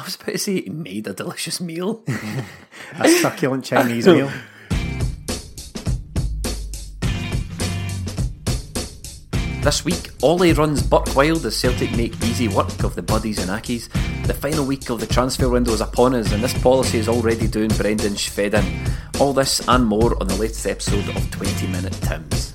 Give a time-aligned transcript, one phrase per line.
[0.00, 2.02] I was about to say he made a delicious meal.
[2.98, 4.30] A succulent Chinese meal.
[9.62, 13.50] This week, Ollie runs buck wild as Celtic make easy work of the Buddies and
[13.50, 13.90] Accies.
[14.26, 17.46] The final week of the transfer window is upon us, and this policy is already
[17.46, 19.20] doing Brendan Schved in.
[19.20, 22.54] All this and more on the latest episode of 20 Minute Tims.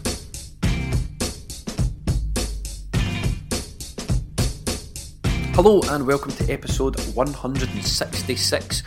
[5.56, 8.84] Hello, and welcome to episode 166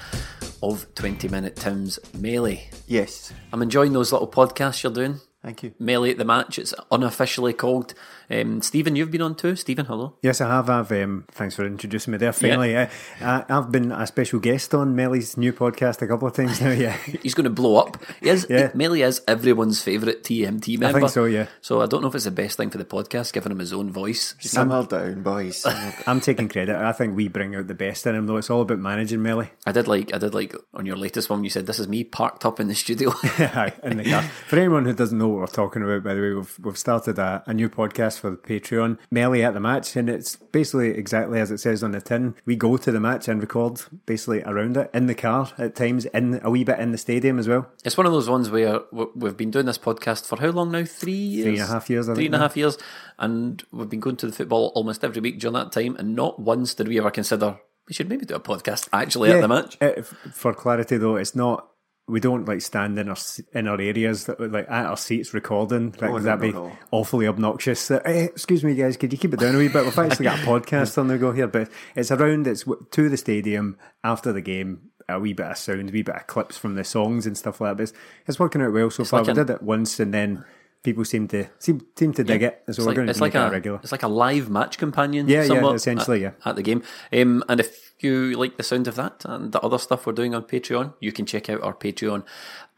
[0.62, 2.68] of 20 Minute Tims Melly.
[2.86, 5.18] Yes, I'm enjoying those little podcasts you're doing.
[5.42, 5.72] thank you.
[5.78, 7.94] Melly at the match, it's unofficially called.
[8.30, 9.56] Um, Stephen, you've been on too.
[9.56, 10.14] Stephen, hello.
[10.22, 10.68] Yes, I have.
[10.68, 12.32] I've um, thanks for introducing me there.
[12.32, 12.86] Finally, uh,
[13.20, 16.70] I, I've been a special guest on Melly's new podcast a couple of times now.
[16.70, 17.96] Yeah, He's going to blow up.
[18.20, 18.70] He is, Yeah.
[18.74, 20.98] Melly is everyone's favourite TMT member.
[20.98, 21.46] I think so, yeah.
[21.62, 23.72] So I don't know if it's the best thing for the podcast, giving him his
[23.72, 24.34] own voice.
[24.40, 25.64] Simmer down, boys.
[26.06, 26.76] I'm taking credit.
[26.76, 28.36] I think we bring out the best in him, though.
[28.36, 29.50] It's all about managing Melly.
[29.66, 31.44] I did like, I did like on your latest one.
[31.44, 33.10] You said this is me parked up in the studio.
[33.38, 34.22] Aye, in the car.
[34.48, 37.18] For anyone who doesn't know what we're talking about, by the way, we've, we've started
[37.18, 41.40] a, a new podcast for the Patreon, Melly at the match, and it's basically exactly
[41.40, 42.34] as it says on the tin.
[42.44, 46.04] We go to the match and record basically around it in the car at times,
[46.06, 47.70] in a wee bit in the stadium as well.
[47.84, 50.84] it's one of those ones where we've been doing this podcast for how long now?
[50.84, 52.76] Three years, Three and a half years, I Three and a half years,
[53.18, 56.38] and we've been going to the football almost every week during that time, and not
[56.40, 59.78] once did we ever consider we should maybe do a podcast actually at the match.
[59.80, 61.68] f- for clarity, though, it's not.
[62.08, 65.34] We don't like stand in our s- in our areas that like at our seats
[65.34, 65.92] recording.
[66.00, 66.76] Like, Oh, would no, that be no, no.
[66.90, 67.90] awfully obnoxious?
[67.90, 69.84] Uh, eh, excuse me, guys, could you keep it down a wee bit?
[69.84, 72.46] We've actually got a podcast on the go here, but it's around.
[72.46, 74.90] It's to the stadium after the game.
[75.10, 77.62] A wee bit of sound, a wee bit of clips from the songs and stuff
[77.62, 77.76] like that.
[77.76, 77.92] But it's,
[78.26, 79.20] it's working out well so far.
[79.20, 80.44] like we an- did it once, and then
[80.82, 82.62] people seem to seem, seem to dig it.
[82.66, 83.80] So It's we're like, going to like make a, it a regular.
[83.82, 85.28] It's like a live match companion.
[85.28, 86.50] Yeah, yeah, essentially, at, yeah.
[86.50, 86.82] at the game.
[87.12, 90.34] Um, and if you like the sound of that and the other stuff we're doing
[90.34, 92.24] on Patreon, you can check out our Patreon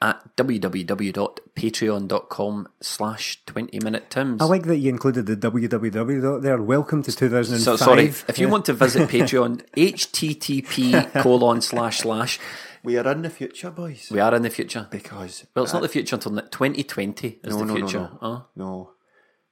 [0.03, 4.41] at www.patreon.com slash 20 minute tims.
[4.41, 6.63] I like that you included the www there.
[6.63, 7.63] Welcome to 2005.
[7.63, 12.41] So sorry, if you want to visit Patreon, http colon slash slash.
[12.83, 14.09] We are in the future, boys.
[14.11, 14.87] We are in the future.
[14.91, 17.99] because Well, it's not the future until 2020 is no, the no, no, future.
[18.01, 18.91] no, Oh, no.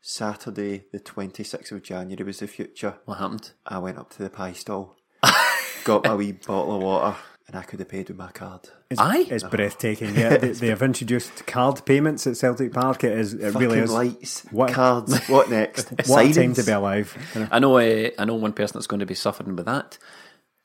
[0.00, 2.94] Saturday, the twenty sixth of January was the future.
[3.04, 3.50] what happened?
[3.66, 4.96] I went up to the pie stall,
[5.84, 7.16] got my wee bottle of water,
[7.48, 8.60] and I could have paid with my card.
[8.90, 9.26] It's, Aye.
[9.28, 10.14] it's breathtaking.
[10.16, 13.02] Yeah, they, they have introduced card payments at Celtic Park.
[13.04, 13.34] It is.
[13.34, 13.92] It really Fucking is.
[13.92, 15.18] lights, What- cards.
[15.28, 15.90] What next?
[16.06, 17.16] What a time to be alive.
[17.34, 17.48] you know.
[17.50, 17.76] I know.
[17.78, 19.98] Uh, I know one person that's going to be suffering with that.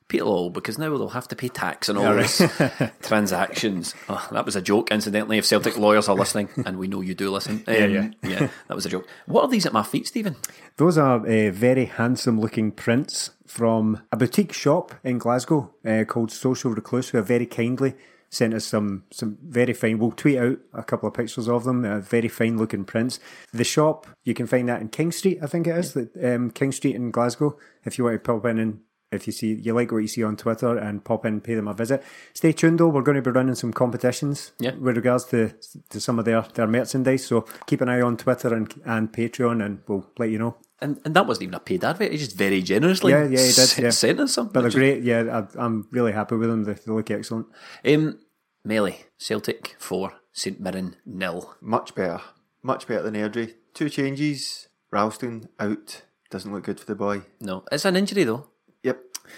[0.08, 2.42] Peter Lawwell, because now they'll have to pay tax on all this
[3.02, 3.96] transactions.
[4.10, 5.38] Oh, that was a joke, incidentally.
[5.38, 8.10] If Celtic lawyers are listening, and we know you do listen, um, yeah.
[8.22, 9.08] yeah, that was a joke.
[9.26, 10.36] What are these at my feet, Stephen?
[10.78, 16.32] Those are uh, very handsome looking prints from a boutique shop in Glasgow uh, called
[16.32, 17.96] Social Recluse, who have very kindly
[18.34, 20.00] sent us some some very fine.
[20.00, 21.86] We'll tweet out a couple of pictures of them.
[21.86, 23.20] Uh, very fine looking prints.
[23.54, 25.94] The shop you can find that in King Street, I think it is.
[25.94, 27.58] that um, King Street in Glasgow.
[27.86, 28.80] If you want to pop in and
[29.14, 31.68] if you see you like what you see on Twitter and pop in, pay them
[31.68, 32.04] a visit.
[32.34, 32.90] Stay tuned though.
[32.90, 34.76] We're going to be running some competitions Yeah.
[34.76, 35.54] with regards to
[35.90, 37.26] to some of their their merchandise.
[37.26, 40.58] So keep an eye on Twitter and and Patreon, and we'll let you know.
[40.82, 42.12] And, and that wasn't even a paid advert.
[42.12, 43.90] He just very generously Yeah, yeah, he did, s- yeah.
[43.92, 44.50] sent us some.
[44.50, 45.02] But they're great.
[45.04, 46.66] Yeah, I, I'm really happy with them.
[46.66, 47.48] They, they look excellent.
[47.86, 48.20] Um,
[48.66, 51.56] Melly, Celtic 4, St Mirren nil.
[51.62, 52.20] Much better.
[52.62, 53.54] Much better than Airdrie.
[53.74, 54.68] Two changes.
[54.92, 56.02] Ralston out.
[56.30, 57.22] Doesn't look good for the boy.
[57.40, 58.48] No, it's an injury though.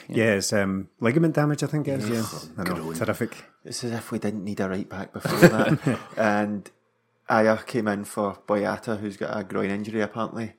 [0.09, 1.63] Yeah, it's um, ligament damage.
[1.63, 2.09] I think it is.
[2.09, 2.93] Yeah, I know.
[2.93, 3.35] Terrific.
[3.63, 5.99] It's as if we didn't need a right back before that.
[6.17, 6.69] and
[7.29, 10.53] Ajer came in for Boyata, who's got a groin injury apparently.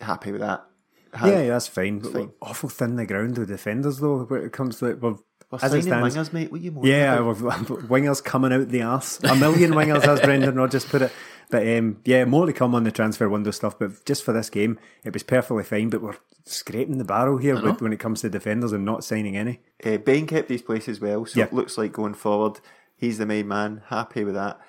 [0.00, 0.64] Happy with that.
[1.12, 2.00] had- yeah, yeah, that's fine.
[2.00, 2.32] But fine.
[2.40, 4.24] awful thin the ground with defenders though.
[4.24, 5.18] When it comes to it, we've,
[5.50, 6.50] We're as it stands, wingers, mate.
[6.50, 9.20] What you moaning Yeah, wingers coming out the arse.
[9.22, 11.12] A million wingers, as Brendan Rodgers put it.
[11.50, 13.78] But um, yeah, more to come on the transfer window stuff.
[13.78, 15.90] But just for this game, it was perfectly fine.
[15.90, 19.36] But we're scraping the barrel here with, when it comes to defenders and not signing
[19.36, 19.60] any.
[19.84, 21.46] Uh, Bain kept his place as well, so Yeah.
[21.46, 22.60] it looks like going forward,
[22.96, 23.82] he's the main man.
[23.88, 24.60] Happy with that.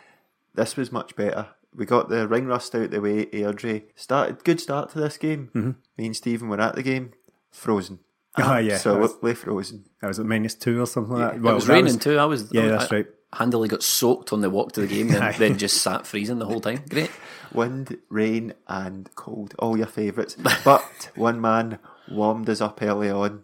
[0.53, 1.47] This was much better.
[1.75, 3.25] We got the ring rust out the way.
[3.25, 5.49] Airdrie started good start to this game.
[5.55, 5.71] Mm-hmm.
[5.97, 7.13] Me and Stephen were at the game,
[7.49, 7.99] frozen.
[8.37, 9.85] Ah, yeah, absolutely frozen.
[10.01, 11.49] I was at minus two or something like that.
[11.49, 12.17] it was raining too.
[12.19, 13.05] I was Yeah, I, that's I right.
[13.33, 15.31] Handily got soaked on the walk to the game, then, Aye.
[15.37, 16.83] then just sat freezing the whole time.
[16.89, 17.11] Great.
[17.51, 19.55] Wind, rain, and cold.
[19.59, 20.35] All your favourites.
[20.63, 23.43] But one man warmed us up early on.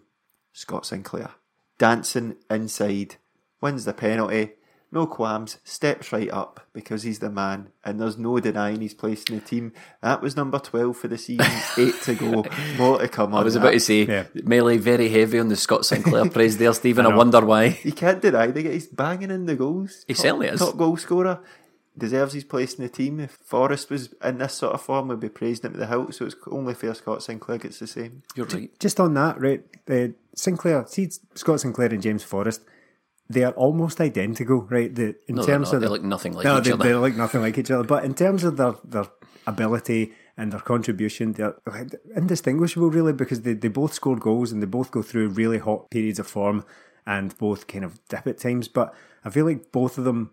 [0.52, 1.30] Scott Sinclair.
[1.78, 3.16] Dancing inside.
[3.60, 4.52] Wins the penalty.
[4.92, 5.58] No qualms.
[5.62, 7.68] Steps right up because he's the man.
[7.84, 9.72] And there's no denying his place in the team.
[10.02, 11.46] That was number 12 for the season.
[11.78, 12.44] Eight to go.
[12.76, 13.60] More to come I was that.
[13.60, 14.24] about to say, Yeah.
[14.42, 17.06] Melly very heavy on the Scott Sinclair praise there, Stephen.
[17.06, 17.16] I, know.
[17.16, 17.78] wonder why.
[17.84, 18.72] You can't deny the guy.
[18.72, 20.04] He's banging in the goals.
[20.08, 20.58] He Top- certainly is.
[20.60, 21.40] Top goal scorer.
[21.98, 23.20] Deserves his place in the team.
[23.20, 26.14] If Forrest was in this sort of form, we'd be praising him to the hilt.
[26.14, 28.22] So it's only fair Scott Sinclair gets the same.
[28.36, 28.70] You're right.
[28.80, 29.62] Just on that, right?
[29.90, 32.62] Uh, Sinclair, see Scott Sinclair and James Forrest,
[33.34, 34.92] they are almost identical, right?
[34.92, 36.84] The, in No, terms of They the- look nothing like no, each they, other.
[36.88, 37.84] They look nothing like each other.
[37.94, 39.06] But in terms of their their
[39.46, 40.02] ability
[40.36, 41.54] and their contribution, they're
[42.16, 45.90] indistinguishable, really, because they, they both scored goals and they both go through really hot
[45.90, 46.64] periods of form
[47.06, 48.68] and both kind of dip at times.
[48.68, 48.94] But
[49.24, 50.30] I feel like both of them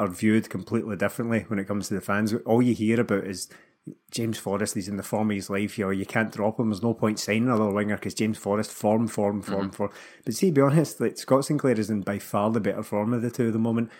[0.00, 2.32] are viewed completely differently when it comes to the fans.
[2.46, 3.48] All you hear about is
[4.10, 5.76] James Forrest, he's in the form of his life.
[5.78, 6.70] You know, you can't drop him.
[6.70, 9.76] There's no point signing another winger because James Forrest, form, form, form, mm-hmm.
[9.76, 9.90] form.
[10.24, 13.12] But see, to be honest, like Scott Sinclair is in by far the better form
[13.12, 13.90] of the two at the moment.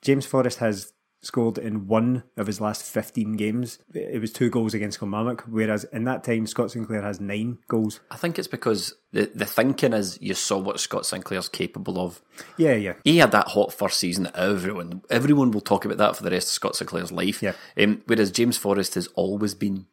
[0.00, 0.93] James Forrest has
[1.24, 3.78] scored in one of his last 15 games.
[3.92, 8.00] It was two goals against Kilmarnock, whereas in that time, Scott Sinclair has nine goals.
[8.10, 12.20] I think it's because the, the thinking is you saw what Scott Sinclair's capable of.
[12.56, 12.94] Yeah, yeah.
[13.04, 16.30] He had that hot first season that everyone everyone will talk about that for the
[16.30, 17.42] rest of Scott Sinclair's life.
[17.42, 17.52] Yeah.
[17.78, 19.86] Um, whereas James Forrest has always been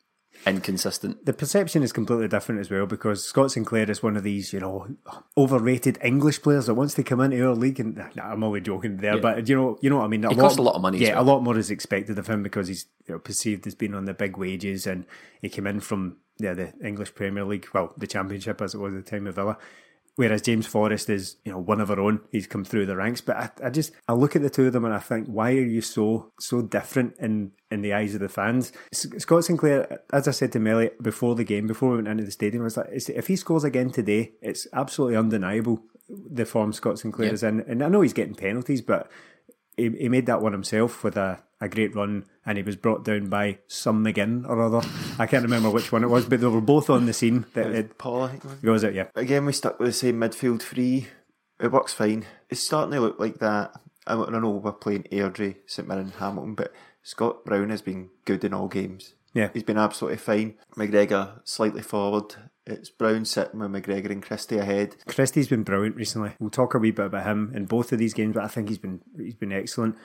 [0.46, 1.26] inconsistent.
[1.26, 4.60] The perception is completely different as well because Scott Sinclair is one of these, you
[4.60, 4.88] know,
[5.38, 7.80] overrated English players that wants to come into our league.
[7.80, 10.26] And nah, I'm only joking there, but you know, you know what I mean.
[10.26, 11.24] A He costs a lot of money Yeah, well.
[11.24, 14.06] a lot more is expected of him because he's you know, perceived as being on
[14.06, 15.06] the big wages, and
[15.42, 18.94] he came in from yeah the English Premier League, well, the Championship as it was
[18.96, 19.58] at the time of Villa.
[20.18, 22.20] Whereas James Forrest is, you know, one of our own.
[22.32, 24.74] He's come through the ranks, but I, I just I look at the two of
[24.74, 28.20] them and I think, why are you so so different in in the eyes of
[28.20, 28.74] the fans?
[28.94, 32.32] Scott Sinclair, as I said to Melly before the game, before we went into the
[32.32, 37.00] stadium, I was like, if he scores again today, it's absolutely undeniable the form Scott
[37.00, 37.34] Sinclair Yeah.
[37.34, 37.62] is in.
[37.62, 39.10] And I know he's getting penalties, but
[39.82, 43.04] he, he made that one himself with a, a great run, and he was brought
[43.04, 44.88] down by some McGinn or other.
[45.20, 47.46] I can't remember which one it was, but they were both on the scene.
[47.54, 48.46] That it Paul, I think.
[48.46, 48.60] it was.
[48.62, 49.08] goes out, yeah.
[49.16, 51.08] Again, we stuck with the same midfield three.
[51.60, 52.26] It works fine.
[52.50, 53.72] It's starting to look like that.
[54.08, 56.74] I don't know we're playing Airdrie, St Mirren, Hamilton, but
[57.04, 59.14] Scott Brown has been good in all games.
[59.34, 59.50] Yeah.
[59.54, 60.56] He's been absolutely fine.
[60.76, 62.36] McGregor slightly forward.
[62.66, 64.96] It's Brown sitting with McGregor and Christie ahead.
[65.08, 66.34] Christie's been brilliant recently.
[66.40, 68.70] We'll talk a wee bit about him in both of these games, but I think
[68.70, 69.96] he's been he's been excellent.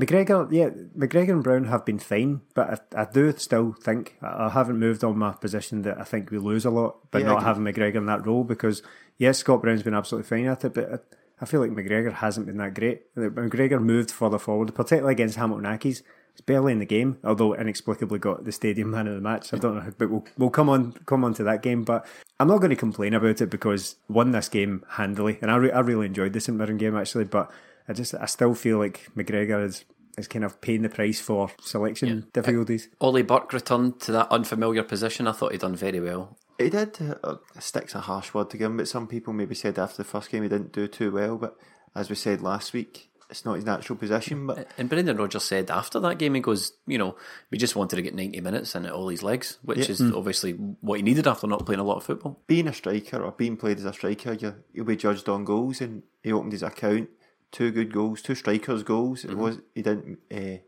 [0.00, 4.46] McGregor, yeah, McGregor and Brown have been fine, but I, I do still think I
[4.46, 7.26] I haven't moved on my position that I think we lose a lot by Yeah,
[7.26, 8.82] not having McGregor in that role because
[9.18, 10.98] yes, Scott Brown's been absolutely fine at it, but I,
[11.42, 13.14] I feel like McGregor hasn't been that great.
[13.14, 16.02] McGregor moved further forward, particularly against Hamilton Accies.
[16.32, 19.52] He's barely in the game, although inexplicably got the stadium man of the match.
[19.52, 21.84] I don't know, but we'll, we'll come on come on to that game.
[21.84, 22.06] But
[22.40, 25.72] I'm not going to complain about it because won this game handily, and I, re-
[25.72, 27.24] I really enjoyed the St Mirren game actually.
[27.24, 27.50] But
[27.88, 29.84] I just I still feel like McGregor is
[30.18, 32.88] is kind of paying the price for selection difficulties.
[33.00, 35.26] Ollie Burke returned to that unfamiliar position.
[35.26, 36.38] I thought he'd done very well.
[36.58, 36.98] He did.
[37.24, 40.08] Uh, stick's a harsh word to give him, but some people maybe said after the
[40.08, 41.36] first game he didn't do too well.
[41.36, 41.56] But
[41.94, 44.46] as we said last week, it's not his natural position.
[44.46, 47.16] But And Brendan Rodgers said after that game, he goes, you know,
[47.50, 50.98] we just wanted to get 90 minutes and all his legs, which is obviously what
[50.98, 52.40] he needed after not playing a lot of football.
[52.46, 55.80] being a striker or being played as a striker, you, you'll be judged on goals.
[55.80, 57.08] And he opened his account,
[57.50, 59.24] two good goals, two strikers' goals.
[59.24, 60.18] It was he didn't.
[60.30, 60.58] Uh,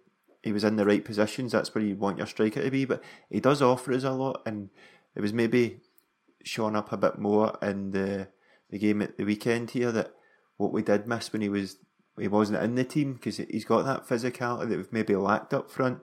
[0.43, 1.53] he was in the right positions.
[1.53, 2.87] That's where you want your striker to be.
[2.87, 4.71] But he does offer us a lot, and
[5.15, 5.81] it was maybe
[6.45, 8.29] shown up a bit more in the
[8.71, 10.15] the game at the weekend here that
[10.57, 11.77] what we did miss when he was
[12.19, 15.71] he wasn't in the team because he's got that physicality that we've maybe lacked up
[15.71, 16.01] front.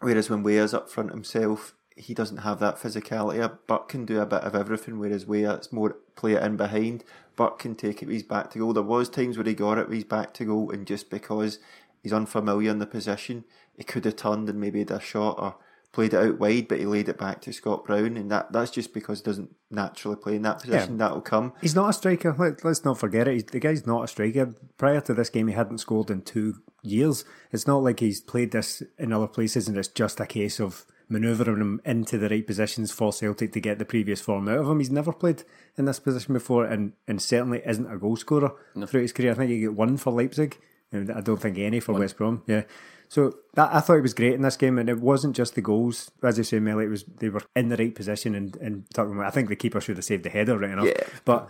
[0.00, 3.58] Whereas when Weah's up front himself, he doesn't have that physicality.
[3.66, 7.04] Burke can do a bit of everything, whereas Weah, it's more play it in behind.
[7.36, 8.72] Burke can take it with his back to goal.
[8.72, 11.58] There was times where he got it with his back to goal, and just because
[12.02, 13.44] he's unfamiliar in the position,
[13.76, 15.56] he could have turned and maybe had a shot or
[15.96, 18.70] played it out wide, but he laid it back to Scott Brown, and that that's
[18.70, 20.92] just because he doesn't naturally play in that position.
[20.92, 20.98] Yeah.
[20.98, 21.54] That'll come.
[21.62, 22.36] He's not a striker.
[22.38, 23.32] Let, let's not forget it.
[23.32, 24.54] He's, the guy's not a striker.
[24.76, 27.24] Prior to this game, he hadn't scored in two years.
[27.50, 30.84] It's not like he's played this in other places and it's just a case of
[31.08, 34.68] manoeuvring him into the right positions for Celtic to get the previous form out of
[34.68, 34.80] him.
[34.80, 35.44] He's never played
[35.78, 39.30] in this position before and, and certainly isn't a goal scorer throughout his career.
[39.32, 40.58] I think he got one for Leipzig
[40.92, 42.42] and I don't think any for West Brom.
[42.46, 42.64] Yeah.
[43.08, 45.62] So that, I thought it was great in this game, and it wasn't just the
[45.62, 46.10] goals.
[46.22, 49.20] As you say, Melly, it was they were in the right position and, and talking.
[49.20, 50.86] I think the keeper should have saved the header right enough.
[50.86, 51.06] Yeah.
[51.24, 51.48] But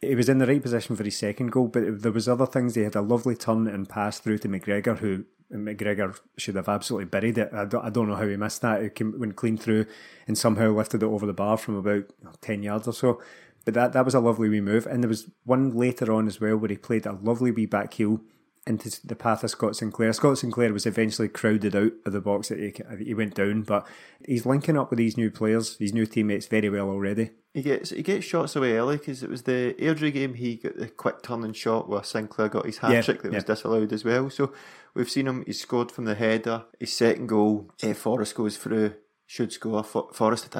[0.00, 1.68] he was in the right position for his second goal.
[1.68, 2.74] But there was other things.
[2.74, 7.06] He had a lovely turn and pass through to McGregor, who McGregor should have absolutely
[7.06, 7.50] buried it.
[7.52, 8.82] I don't, I don't know how he missed that.
[8.82, 9.86] It came, went clean through
[10.26, 12.04] and somehow lifted it over the bar from about
[12.40, 13.22] ten yards or so.
[13.64, 14.86] But that that was a lovely wee move.
[14.86, 17.94] And there was one later on as well where he played a lovely wee back
[17.94, 18.20] heel
[18.66, 20.12] into the path of Scott Sinclair.
[20.12, 23.86] Scott Sinclair was eventually crowded out of the box that he, he went down, but
[24.26, 27.30] he's linking up with these new players, these new teammates very well already.
[27.52, 30.34] He gets he gets shots away early because it was the Airdrie game.
[30.34, 33.44] He got the quick turning shot where Sinclair got his hat Yeah, trick that was
[33.44, 34.28] disallowed as well.
[34.28, 34.52] So
[34.94, 35.44] we've seen him.
[35.46, 36.64] He scored from the header.
[36.80, 38.94] His second goal, eh, Forrest goes through.
[39.26, 39.84] Should score.
[39.84, 40.54] For, Forrest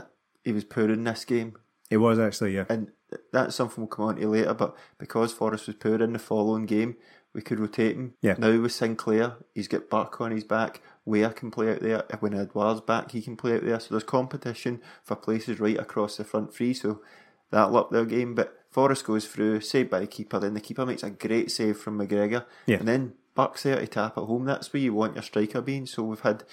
[0.44, 1.56] he was poor in this game,
[1.90, 2.64] It was actually, yeah.
[2.68, 2.92] and
[3.32, 4.54] that's something we'll come on to later.
[4.54, 6.96] But because Forrest was poor in the following game,
[7.34, 8.14] we could rotate him.
[8.22, 8.36] Yeah.
[8.38, 10.80] Now with Sinclair, he's got Burke on his back.
[11.04, 12.04] Weah can play out there.
[12.20, 13.80] When Edouard's back, he can play out there.
[13.80, 16.72] So there's competition for places right across the front three.
[16.72, 17.02] So
[17.50, 18.34] that'll up their game.
[18.34, 20.38] But Forrest goes through, saved by the keeper.
[20.38, 22.46] Then the keeper makes a great save from McGregor.
[22.66, 22.78] Yeah.
[22.78, 24.44] And then Burke's there to tap at home.
[24.44, 25.86] That's where you want your striker being.
[25.86, 26.44] So we've had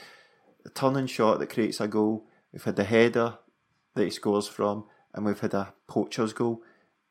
[0.65, 2.25] a turning shot that creates a goal.
[2.51, 3.37] We've had the header
[3.95, 6.63] that he scores from, and we've had a poacher's goal.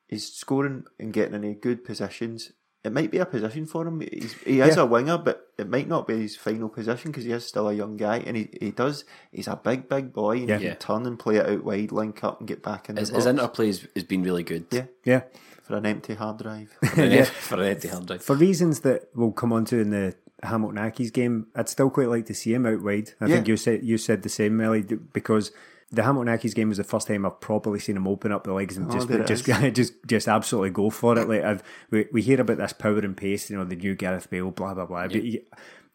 [0.09, 2.53] He's scoring and getting into good positions.
[2.83, 4.01] It might be a position for him.
[4.01, 4.83] He's, he is Yeah.
[4.83, 7.75] a winger, but it might not be his final position because he is still a
[7.75, 9.05] young guy, and he, he does.
[9.31, 10.59] He's a big, big boy, and Yeah.
[10.59, 10.71] he Yeah.
[10.71, 13.11] can turn and play it out wide, link up, and get back in the His,
[13.11, 13.25] box.
[13.25, 14.65] his interplay has, has been really good.
[14.71, 15.23] yeah, Yeah.
[15.63, 16.71] for an empty hard drive.
[16.97, 17.25] yeah.
[17.25, 18.23] for an empty hard drive.
[18.23, 22.09] For reasons that we'll come on to in the Hamilton Accies game, I'd still quite
[22.09, 23.11] like to see him out wide.
[23.21, 23.35] I Yeah.
[23.37, 24.81] think you said you said the same, Melly,
[25.13, 25.53] because
[25.93, 28.53] the Hamilton Accies game was the first time I've probably seen him open up the
[28.53, 29.45] legs and Oh, just just,
[29.75, 31.29] just just absolutely go for it.
[31.29, 34.31] Like I've, we we hear about this power and pace, you know, the new Gareth
[34.31, 35.09] Bale, blah blah blah.
[35.09, 35.23] But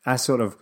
[0.06, 0.58] I sort of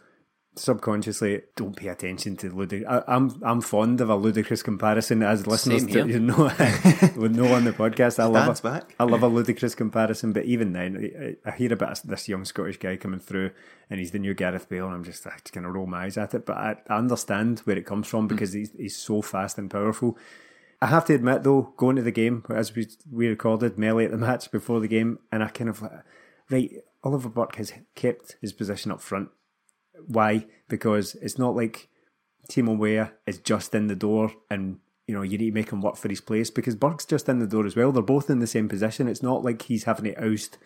[0.55, 3.03] subconsciously don't pay attention to ludicrous.
[3.07, 6.47] I'm I'm fond of a ludicrous comparison as listeners to you know
[7.27, 8.19] know on the podcast.
[8.19, 8.95] I love a, back.
[8.99, 12.97] I love a ludicrous comparison, but even then, I, hear about this young Scottish guy
[12.97, 13.51] coming through,
[13.89, 16.17] and he's the new Gareth Bale, and I'm just, just kind of roll my eyes
[16.17, 16.45] at it.
[16.45, 20.17] But I, I understand where it comes from because he's he's so fast and powerful.
[20.81, 24.11] I have to admit, though, going to the game as we we recorded Melly at
[24.11, 25.83] the match before the game, and I kind of
[26.49, 26.71] right.
[27.05, 29.29] Oliver Burke has kept his position up front.
[30.07, 30.45] Why?
[30.67, 31.89] Because it's not like
[32.49, 35.81] Timo Weah is just in the door and you know you need to make him
[35.81, 37.91] work for his place because Burke's just in the door as well.
[37.91, 39.07] They're both in the same position.
[39.07, 40.57] It's not like he's having to oust,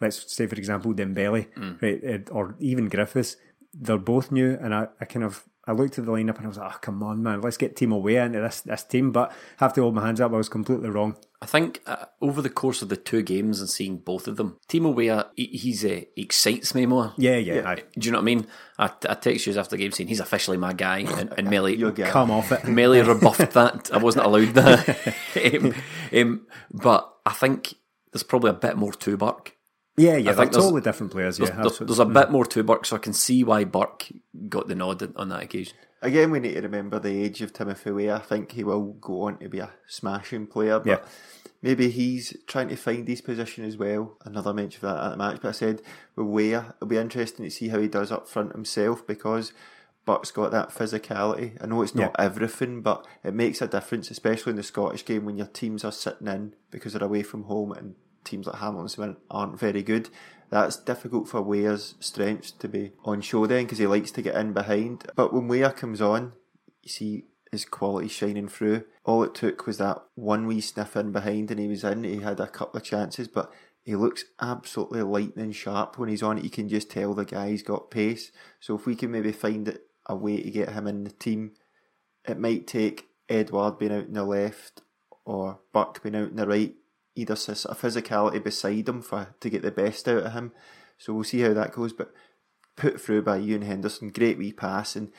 [0.00, 1.46] let's say for example Dembele,
[1.82, 3.36] right, eh, or even Griffiths.
[3.74, 6.48] They're both new, and I, I kind of I looked at the lineup and I
[6.48, 9.12] was like, oh come on man, let's get Timo Weah into this this team.
[9.12, 10.32] But I have to hold my hands up.
[10.32, 11.16] I was completely wrong.
[11.42, 14.58] I think uh, over the course of the two games and seeing both of them,
[14.68, 17.14] Timo Weah, he, he's uh, excites me more.
[17.18, 17.68] Yeah, yeah.
[17.68, 17.82] aye.
[17.98, 18.46] Do you know what I mean?
[18.78, 21.76] I, I text you after the game saying he's officially my guy, and, and Melly,
[21.94, 22.64] Come off it.
[22.68, 23.90] Melly rebuffed that.
[23.92, 25.14] I wasn't allowed that.
[25.54, 25.74] um,
[26.16, 27.74] um, but I think
[28.12, 29.56] there's probably a bit more to Burke.
[29.96, 30.16] Yeah, yeah.
[30.16, 31.40] I They're think totally different players.
[31.40, 34.06] Yeah, There's, there's, there's a bit more to Burke, so I can see why Burke
[34.48, 35.76] got the nod on that occasion.
[36.02, 38.16] Again, we need to remember the age of Timothy Weah.
[38.16, 41.08] I think he will go on to be a smashing player, but Yeah.
[41.62, 44.16] maybe he's trying to find his position as well.
[44.24, 45.80] Another mention of that at the match, but I said
[46.16, 49.52] with Weah, it'll be interesting to see how he does up front himself because
[50.04, 51.56] Burke's got that physicality.
[51.62, 55.24] I know it's not everything, but it makes a difference, especially in the Scottish game
[55.24, 57.94] when your teams are sitting in because they're away from home and
[58.24, 60.08] teams like Hamilton aren't very good.
[60.52, 64.36] That's difficult for Weah's strengths to be on show then because he likes to get
[64.36, 65.10] in behind.
[65.16, 66.34] But when Weah comes on,
[66.82, 68.84] you see his quality shining through.
[69.02, 72.04] All it took was that one wee sniff in behind and he was in.
[72.04, 73.50] He had a couple of chances, but
[73.82, 76.44] he looks absolutely lightning sharp when he's on.
[76.44, 78.30] You can just tell the guy's got pace.
[78.60, 81.52] So if we can maybe find a way to get him in the team,
[82.28, 84.82] it might take Edouard being out in the left
[85.24, 86.74] or Burke being out in the right,
[87.14, 90.52] either s- a physicality beside him for to get the best out of him.
[90.98, 91.92] So we'll see how that goes.
[91.92, 92.12] But
[92.76, 95.10] put through by Ewan Henderson, great wee pass, and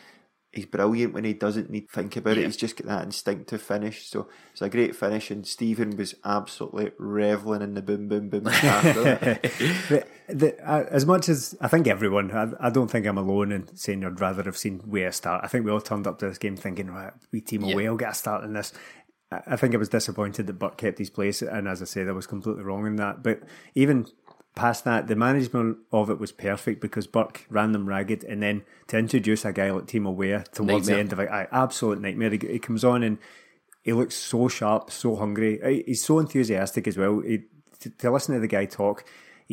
[0.51, 2.43] he's brilliant when he doesn't need to think about Yeah.
[2.43, 2.45] it.
[2.45, 4.07] He's just got that instinctive finish.
[4.07, 8.43] So it's a great finish, and Stephen was absolutely reveling in the boom, boom, boom
[8.43, 13.51] the, the, uh, as much as I think everyone, I, I don't think I'm alone
[13.51, 15.41] in saying I'd rather have seen a start.
[15.43, 17.73] I think we all turned up to this game thinking, right, we team Yeah.
[17.73, 18.73] away, will get a start in this.
[19.47, 22.11] I think I was disappointed that Burke kept his place, and as I said, I
[22.11, 23.23] was completely wrong in that.
[23.23, 23.41] But
[23.75, 24.07] even
[24.55, 28.63] past that, the management of it was perfect because Burke ran them ragged, and then
[28.87, 32.29] to introduce a guy like Timo Weah towards the end of it, absolute nightmare.
[32.31, 33.17] He, he comes on and
[33.83, 35.59] he looks so sharp, so hungry.
[35.63, 37.19] He- He's so enthusiastic as well.
[37.21, 37.43] He,
[37.79, 39.03] to, to listen to the guy talk,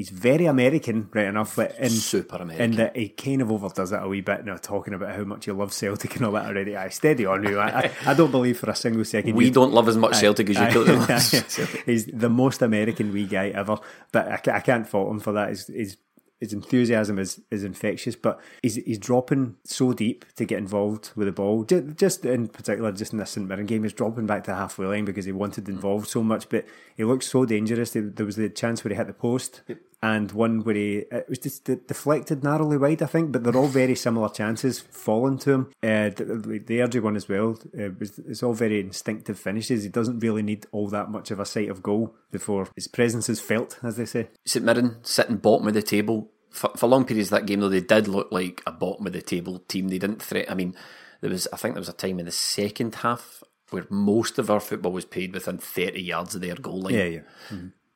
[0.01, 1.57] he's very American, right enough.
[1.57, 2.71] But in, Super American.
[2.71, 5.45] And that he kind of overdoes it a wee bit now, talking about how much
[5.45, 6.75] he loves Celtic and all that already.
[6.75, 7.59] I steady on you.
[7.59, 9.37] I, I, I don't believe for a single second.
[9.37, 11.83] We don't love as much Celtic as you do.
[11.87, 13.77] he's the most American wee guy ever,
[14.11, 15.51] but I, I can't fault him for that.
[15.51, 15.97] His, his,
[16.41, 21.27] his enthusiasm is, is infectious, but he's he's dropping so deep to get involved with
[21.27, 21.65] the ball.
[21.65, 24.57] Just, just in particular, just in this St Mirren game, he's dropping back to the
[24.57, 26.49] halfway line because he wanted involved so much.
[26.49, 26.65] But
[26.97, 27.91] he looked so dangerous.
[27.91, 29.61] There there was the chance where he hit the post.
[30.03, 33.67] And one where he it was just deflected narrowly wide, I think, but they're all
[33.69, 35.67] very similar chances falling to him.
[35.83, 37.59] Uh, the, the Ergy one as well.
[37.79, 39.83] Uh, it's all very instinctive finishes.
[39.83, 43.29] He doesn't really need all that much of a sight of goal before his presence
[43.29, 44.31] is felt, as they say.
[44.47, 47.69] St Mirren sitting bottom of the table for, for long periods of that game though
[47.69, 50.75] they did look like a bottom of the table team they didn't threat I mean
[51.21, 54.51] there was I think there was a time in the second half where most of
[54.51, 57.21] our football was played within 30 yards of their goal line Yeah, yeah.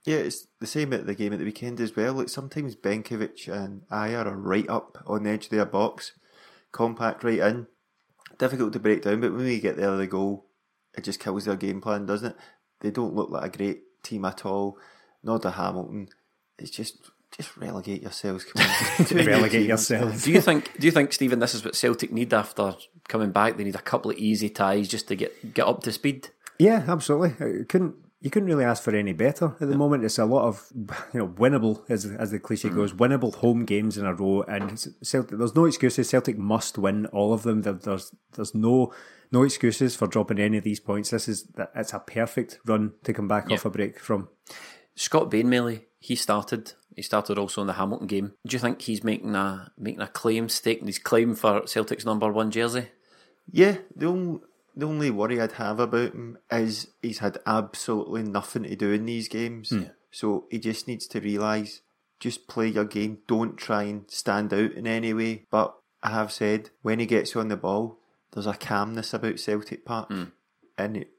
[0.04, 2.14] Yeah, it's the same at the game at the weekend as well.
[2.14, 6.12] Like sometimes Benkovic and Ajer are right up on the edge of their box,
[6.72, 7.66] compact right in.
[8.38, 10.46] Difficult to break down, but when we get the other goal,
[10.96, 12.36] it just kills their game plan, doesn't it?
[12.80, 14.76] They don't look like a great team at all.
[15.22, 16.08] Nor do Hamilton.
[16.58, 18.44] It's just just relegate yourselves.
[18.44, 19.24] Come on.
[19.26, 20.22] Relegate yourselves.
[20.22, 22.76] do you think do you think Stephen this is what Celtic need after
[23.08, 25.92] coming back they need a couple of easy ties just to get get up to
[25.92, 27.34] speed Yeah, absolutely.
[27.40, 30.02] You couldn't you couldn't really ask for any better at the moment.
[30.02, 30.66] It's a lot of
[31.12, 32.74] you know winnable, as as the cliche mm.
[32.74, 35.36] goes, winnable home games in a row, and Celtic.
[35.36, 36.08] There's no excuses.
[36.08, 37.60] Celtic must win all of them.
[37.62, 38.94] There, there's there's no
[39.30, 41.10] no excuses for dropping any of these points.
[41.10, 44.30] This is it's a perfect run to come back off a break from.
[44.96, 48.80] Scott Bain Melly he started he started also in the Hamilton game do you think
[48.80, 52.90] he's making a making a claim staking his claim for Celtic's number one jersey
[53.50, 54.40] Yeah, the only
[54.76, 59.06] the only worry I'd have about him is he's had absolutely nothing to do in
[59.06, 59.70] these games.
[59.70, 59.84] Hmm.
[60.10, 61.80] So he just needs to realise
[62.20, 63.18] just play your game.
[63.26, 65.46] Don't try and stand out in any way.
[65.50, 67.98] But I have said when he gets on the ball,
[68.32, 70.24] there's a calmness about Celtic Park, hmm.
[70.76, 71.10] and it,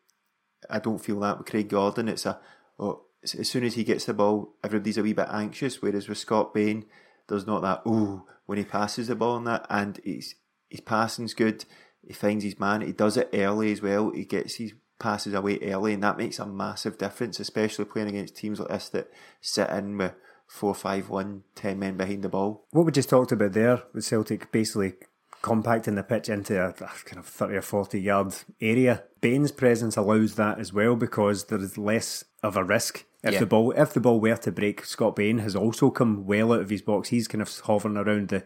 [0.70, 2.10] I don't feel that with Craig Gordon.
[2.10, 2.40] It's a
[2.78, 5.82] oh, as as soon as he gets the ball, everybody's a wee bit anxious.
[5.82, 6.86] Whereas with Scott Bain,
[7.28, 10.36] there's not that ooh when he passes the ball and that, and he's
[10.70, 11.66] his passing's good.
[12.08, 12.82] He finds his man.
[12.82, 14.12] He does it early as well.
[14.12, 18.36] He gets his passes away early, and that makes a massive difference, especially playing against
[18.38, 19.10] teams like this that
[19.42, 20.14] sit in with
[20.48, 22.66] four, five, one, ten men behind the ball.
[22.72, 24.94] What we just talked about there with Celtic basically
[25.42, 29.04] compacting the pitch into a, kind of 30 or 40 yard area.
[29.22, 33.06] Bain's presence allows that as well because there is less of a risk.
[33.24, 33.40] If Yeah.
[33.42, 36.62] the ball if the ball were to break, Scott Bain has also come well out
[36.62, 37.10] of his box.
[37.10, 38.44] He's kind of hovering around the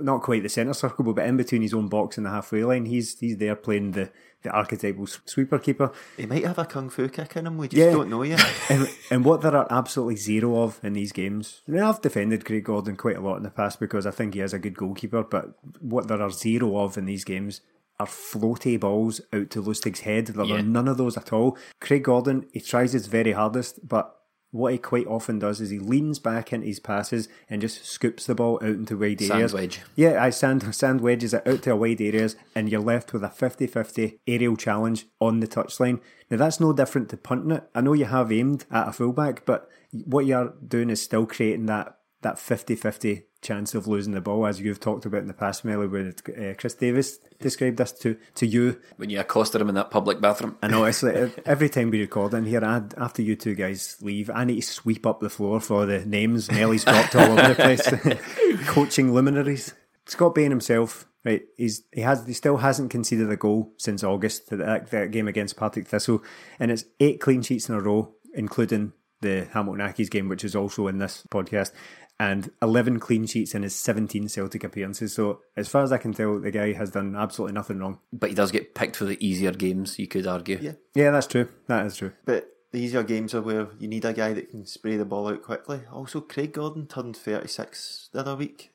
[0.00, 2.86] not quite the centre circle, but in between his own box and the halfway line.
[2.86, 4.10] He's he's there playing the,
[4.42, 5.92] the archetypal sweeper keeper.
[6.16, 7.58] He might have a kung fu kick in him.
[7.58, 7.92] We just Yeah.
[7.92, 8.44] don't know yet.
[8.70, 11.62] and, and what there are absolutely zero of in these games.
[11.68, 14.34] I mean, I've defended Craig Gordon quite a lot in the past because I think
[14.34, 17.60] he is a good goalkeeper, but what there are zero of in these games
[18.00, 20.26] are floaty balls out to Lustig's head.
[20.26, 20.56] There Yeah.
[20.56, 21.56] are none of those at all.
[21.80, 24.14] Craig Gordon, he tries his very hardest, but
[24.54, 28.24] what he quite often does is he leans back into his passes and just scoops
[28.24, 29.52] the ball out into wide Sand areas.
[29.52, 29.80] wedge.
[29.96, 33.28] Yeah, I sand sand wedges it out to wide areas, and you're left with a
[33.28, 36.00] 50-50 aerial challenge on the touchline.
[36.30, 37.64] Now that's no different to punting it.
[37.74, 41.66] I know you have aimed at a fullback, but what you're doing is still creating
[41.66, 45.64] that that 50-50 chance of losing the ball, as you've talked about in the past,
[45.64, 48.80] Melly, when uh, Chris Davies described this to to you.
[48.96, 52.00] when you accosted him in that public bathroom I know it's like every time we
[52.00, 55.30] record in here, I, after you two guys leave, I need to sweep up the
[55.30, 58.66] floor for the names Melly's dropped all over the place.
[58.66, 59.74] Coaching luminaries.
[60.06, 61.42] Scott Bain himself, right?
[61.56, 65.28] He's he has he still hasn't conceded a goal since August to that, that game
[65.28, 66.22] against Partick Thistle,
[66.58, 68.92] and it's eight clean sheets in a row, including
[69.24, 71.72] the Hamilton Accies game, which is also in this podcast,
[72.18, 75.12] and eleven clean sheets in his seventeen Celtic appearances.
[75.14, 77.98] So as far as I can tell, the guy has done absolutely nothing wrong.
[78.12, 80.72] but he does get picked for the easier games you could argue Yeah.
[80.94, 81.48] Yeah, that's true.
[81.66, 82.12] That is true.
[82.24, 85.28] But the easier games are where you need a guy that can spray the ball
[85.28, 85.82] out quickly.
[85.92, 88.72] Also, Craig Gordon turned 36 the other week.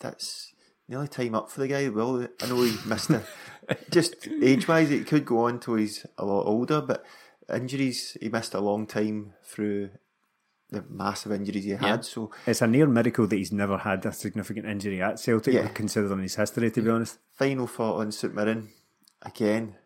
[0.00, 0.52] That's
[0.88, 1.88] nearly time up for the guy.
[1.88, 3.24] Well, I know he missed it.
[3.90, 7.04] Just age wise, it could go on till he's a lot older, but
[7.52, 9.90] injuries, he missed a long time through
[10.70, 12.04] the massive injuries he had.
[12.04, 15.68] So It's a near miracle that he's never had a significant injury at Celtic, Yeah.
[15.68, 17.18] considering his history, to be honest.
[17.32, 18.70] final thought on St Mirren
[19.22, 19.76] again.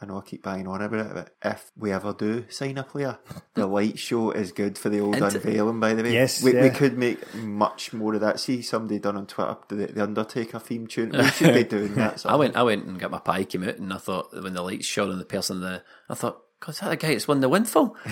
[0.00, 2.84] I know I keep banging on about it, but if we ever do sign a
[2.84, 3.18] player,
[3.54, 5.80] the light show is good for the old And- unveiling.
[5.80, 8.38] By the way, Yes, we, we could make much more of that.
[8.38, 11.10] See somebody done on Twitter the, the Undertaker theme tune.
[11.10, 12.24] We should be doing that.
[12.26, 14.62] I went, I went and got my pie came out, and I thought when the
[14.62, 17.28] lights shone on the person, in the I thought, God, is that the guy that's
[17.28, 17.96] won the windfall?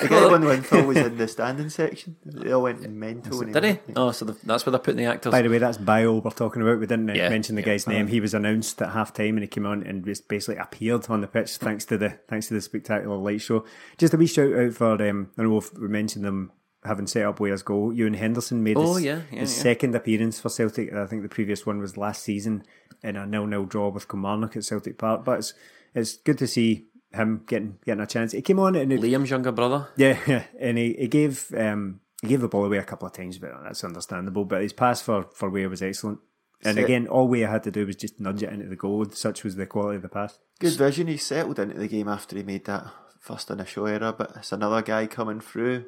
[0.00, 3.40] The guy when Winfield was in the standing section, they all went mental.
[3.42, 3.78] Did he?
[3.96, 5.32] Oh, so the, that's where they're putting the actors.
[5.32, 6.78] By the way, that's Bayo we're talking about.
[6.78, 7.66] We didn't Yeah, mention the yeah.
[7.66, 8.06] guy's name.
[8.06, 11.20] He was announced at half time and he came on and just basically appeared on
[11.20, 13.64] the pitch thanks to the thanks to the spectacular light show.
[13.96, 16.52] Just a wee shout out for um, I know if we mentioned them
[16.84, 17.92] having set up Weah's goal.
[17.92, 19.62] Ewan Henderson made Oh, his, yeah, yeah, his yeah.
[19.64, 20.92] second appearance for Celtic.
[20.92, 22.62] I think the previous one was last season
[23.02, 25.24] in a nil nil draw with Kilmarnock at Celtic Park.
[25.24, 25.54] But it's
[25.92, 28.32] it's good to see him getting getting a chance.
[28.32, 29.88] He came on and it, Liam's younger brother.
[29.96, 33.12] yeah, yeah, and he, he gave um, he gave the ball away a couple of
[33.14, 34.44] times, but that's understandable.
[34.44, 36.20] But his pass for for Weah was excellent.
[36.64, 39.04] And So- again, all Weah had to do was just nudge it into the goal.
[39.10, 40.38] Such was the quality of the pass.
[40.58, 41.06] Good vision.
[41.06, 42.86] He settled into the game after he made that
[43.20, 45.84] first initial error, but it's another guy coming through.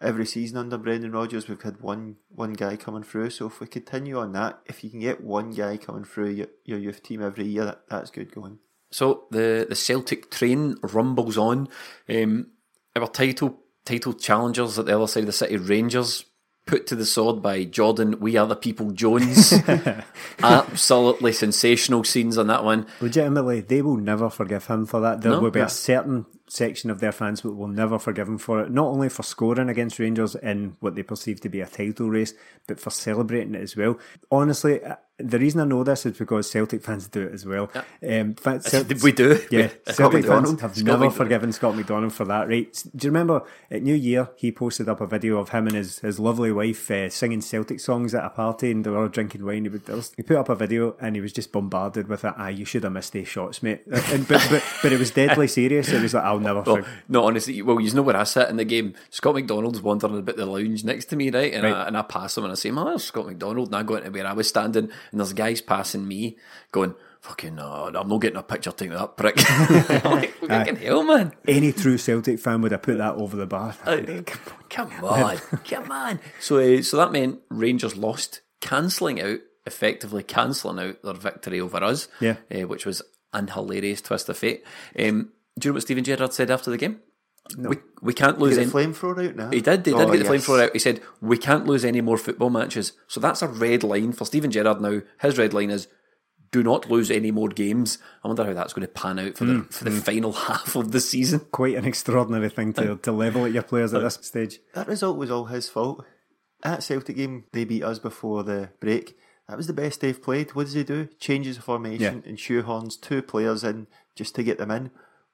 [0.00, 3.30] Every season under Brendan Rodgers, we've had one one guy coming through.
[3.30, 6.48] So if we continue on that, if you can get one guy coming through your,
[6.64, 8.58] your youth team every year, that, that's good going.
[8.92, 11.68] So the the Celtic train rumbles on.
[12.08, 12.48] Um,
[12.94, 16.24] our title title challengers at the other side of the city, Rangers,
[16.66, 18.20] put to the sword by Jordan.
[18.20, 18.90] We are the people.
[18.92, 19.52] Jones,
[20.42, 22.86] absolutely sensational scenes on that one.
[23.00, 25.20] Legitimately, they will never forgive him for that.
[25.22, 25.40] There No?
[25.40, 28.70] will be a certain section of their fans that will never forgive him for it.
[28.70, 32.34] Not only for scoring against Rangers in what they perceive to be a title race,
[32.66, 33.98] but for celebrating it as well.
[34.30, 37.70] Honestly, uh, the reason I know this is because Celtic fans do it as well.
[38.08, 38.60] Um, fa-
[39.02, 39.38] We do.
[39.50, 42.72] Yeah, Scott Celtic fans have Scott never Mc- forgiven Scott McDonald for that, right?
[42.96, 46.00] Do you remember at New Year he posted up a video of him and his,
[46.00, 49.44] his lovely wife uh, singing Celtic songs at a party and they were all drinking
[49.44, 49.64] wine.
[50.16, 52.34] He put up a video and he was just bombarded with it.
[52.36, 53.82] Ah, you should have missed these shots, mate.
[54.12, 55.88] And, but, but, but it was deadly serious.
[55.90, 58.56] It was like, I'll never Well, no, honestly, well, you know where I sit in
[58.56, 58.94] the game.
[59.10, 61.52] Scott McDonald's wandering about the lounge next to me, right?
[61.54, 63.82] And, I, and I pass him and I say, "Man, there's Scott McDonald." And I
[63.82, 66.36] go into where I was standing, and there's guys passing me,
[66.72, 69.36] going, "Fucking no, I'm not getting a picture taken of that prick."
[70.04, 71.32] I'm like, fucking hell, man!
[71.46, 73.74] Any true Celtic fan would have put that over the bar.
[74.68, 76.20] Come on, come on.
[76.40, 81.82] So, uh, so that meant Rangers lost, cancelling out, effectively cancelling out their victory over
[81.84, 82.08] us.
[82.20, 82.36] Yeah.
[82.54, 83.02] uh, which was
[83.34, 84.64] an hilarious twist of fate.
[84.98, 87.00] Um, do you know what Steven Gerrard said after the game?
[87.58, 88.70] We we can't lose Get any.
[88.70, 89.50] the flamethrower out now.
[89.50, 89.84] He did.
[89.84, 90.46] He did Oh, get the yes.
[90.46, 90.72] flamethrower out.
[90.72, 94.24] He said, "We can't lose any more football matches." So that's a red line for
[94.24, 95.02] Steven Gerrard now.
[95.20, 95.88] His red line is,
[96.52, 99.44] "Do not lose any more games." I wonder how that's going to pan out for
[99.44, 100.02] the mm, for the mm.
[100.02, 101.40] final half of the season.
[101.50, 104.60] Quite an extraordinary thing to, to level at your players at this stage.
[104.74, 106.04] That result was all his fault.
[106.62, 109.18] At Celtic game, they beat us before the break.
[109.48, 110.54] That was the best they've played.
[110.54, 111.08] What does he do?
[111.18, 114.92] Changes the formation and shoehorns two players in just to get them in.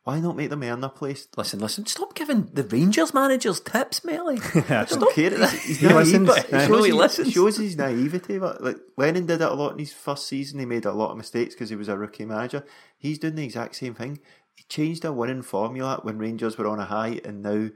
[0.09, 1.29] Why not make them earn their place?
[1.37, 1.85] Listen, listen.
[1.85, 4.39] Stop giving the Rangers managers tips, Melly.
[4.55, 5.29] I don't care.
[5.39, 6.27] He's, he's He naive, listens.
[6.27, 7.33] but it shows, he he listens.
[7.33, 8.39] shows his naivety.
[8.39, 10.61] But like Lennon did it a lot in his first season.
[10.61, 12.65] He made a lot of mistakes because he was a rookie manager.
[12.97, 14.19] He's doing the exact same thing.
[14.55, 17.69] He changed a winning formula when Rangers were on a high, and now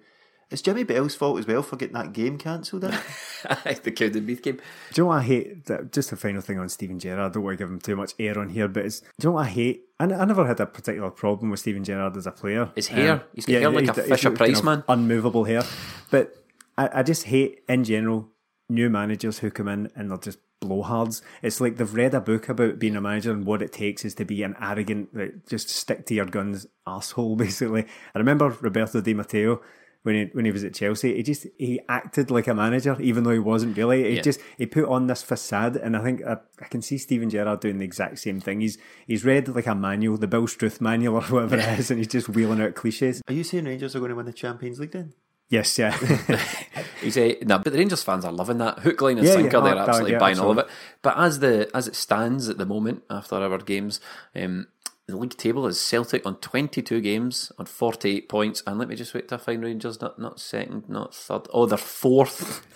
[0.52, 2.84] it's Jimmy Bell's fault as well for getting that game cancelled.
[2.84, 2.90] In.
[3.42, 4.56] the Cowdenbeath game.
[4.56, 4.62] Do
[4.94, 5.64] you know what I hate?
[5.66, 7.32] That- Just a final thing on Steven Gerrard.
[7.32, 9.28] I don't want to give him too much air on here, but it's, do you
[9.28, 9.84] know what I hate?
[9.98, 12.70] I never had a particular problem with Steven Gerrard as a player.
[12.74, 13.12] His hair.
[13.12, 14.84] Um, he's got hair like a Fisher he's Price kind of man.
[14.88, 15.62] Unmovable hair.
[16.10, 16.34] But
[16.76, 18.28] I, I just hate, in general,
[18.68, 21.22] new managers who come in and they're just blowhards.
[21.42, 24.14] It's like they've read a book about being a manager and what it takes is
[24.16, 27.86] to be an arrogant, like, just stick to your guns asshole, basically.
[28.14, 29.60] I remember Roberto Di Matteo
[30.02, 33.24] when he when he was at Chelsea, he just he acted like a manager, even
[33.24, 34.04] though he wasn't really.
[34.10, 34.22] He Yeah.
[34.22, 37.60] just he put on this facade, and I think I, I can see Steven Gerrard
[37.60, 38.60] doing the exact same thing.
[38.60, 41.98] He's he's read like a manual, the Bill Struth manual or whatever it is, and
[41.98, 43.22] he's just wheeling out cliches.
[43.28, 45.12] Are you saying Rangers are going to win the Champions League then?
[45.48, 45.94] Yes, yeah,
[47.02, 49.58] He's a no, but the Rangers fans are loving that hook, line, and Yeah, sinker.
[49.58, 50.66] yeah, they're oh, absolutely yeah, buying all of it.
[51.02, 54.00] But as the as it stands at the moment, after our games,
[54.34, 54.68] um,
[55.08, 58.62] the league table is Celtic on twenty two games on forty eight points.
[58.66, 61.48] And let me just wait to find Rangers not not second, not third.
[61.52, 62.66] Oh, they're fourth.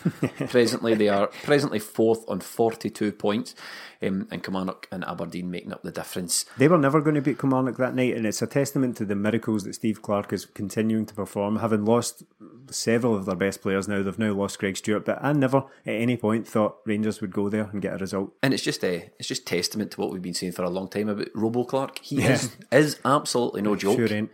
[0.51, 3.55] presently, they are presently fourth on forty two points.
[4.03, 6.45] Um, and Kilmarnock and Aberdeen making up the difference.
[6.59, 9.17] they were never going to beat Kilmarnock that night, and it's a testament to the
[9.17, 12.23] miracles that Steve Clarke is continuing to perform, having lost
[12.71, 14.03] several of their best players now.
[14.03, 17.49] They've now lost Greg Stewart, but I never at any point thought Rangers would go
[17.49, 18.35] there and get a result.
[18.43, 20.89] And it's just a it's just testament to what we've been saying for a long
[20.89, 21.99] time about Robo Clarke.
[22.03, 22.33] He Yeah.
[22.33, 23.97] is is absolutely no joke.
[23.99, 24.31] Sure ain't.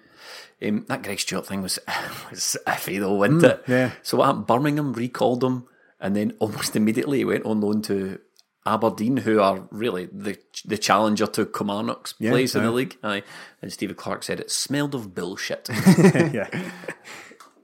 [0.65, 1.79] Um, that Greg Stewart thing was
[2.31, 3.65] was iffy though, wasn't it?
[3.67, 3.91] Mm, yeah.
[4.03, 4.47] So what happened?
[4.47, 5.67] Birmingham recalled him,
[6.01, 8.21] and then almost immediately he went on loan to
[8.65, 12.97] Aberdeen, who are really the the challenger to Kilmarnock's Yeah, place in the league.
[13.03, 13.25] Aye.
[13.61, 15.69] And Stephen Clarke said it smelled of bullshit.
[15.99, 16.49] yeah.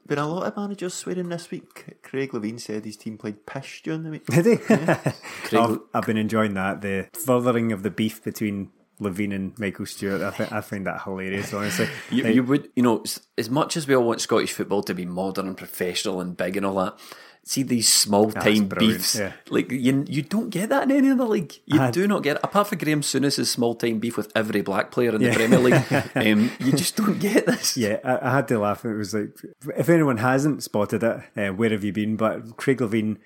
[0.09, 1.99] Been a lot of managers swearing this week.
[2.03, 4.25] Craig Levein said his team played pish during the week.
[4.27, 4.57] Did he?
[4.57, 5.13] Craig-
[5.55, 6.81] I've, I've been enjoying that.
[6.81, 8.71] The furthering of the beef between
[9.01, 10.23] Levein and Michael Stewart.
[10.23, 11.89] I, th- I find that hilarious, honestly.
[12.11, 13.05] You, Like, you would, you know,
[13.37, 16.57] as much as we all want Scottish football to be modern and professional and big
[16.57, 16.99] and all that,
[17.45, 19.17] see these small time beefs.
[19.17, 19.33] yeah.
[19.49, 21.55] Like you, you don't get that in any other league.
[21.67, 22.41] You I- do not get it.
[22.45, 25.31] Apart from Graeme Souness' small time beef with every black player in Yeah.
[25.31, 27.77] the Premier League, um, you just don't get this.
[27.77, 28.85] Yeah, I, I had to laugh.
[28.85, 29.31] It was like,
[29.77, 32.17] if anyone hasn't spotted it, uh, where have you been?
[32.17, 33.17] But Craig Levein,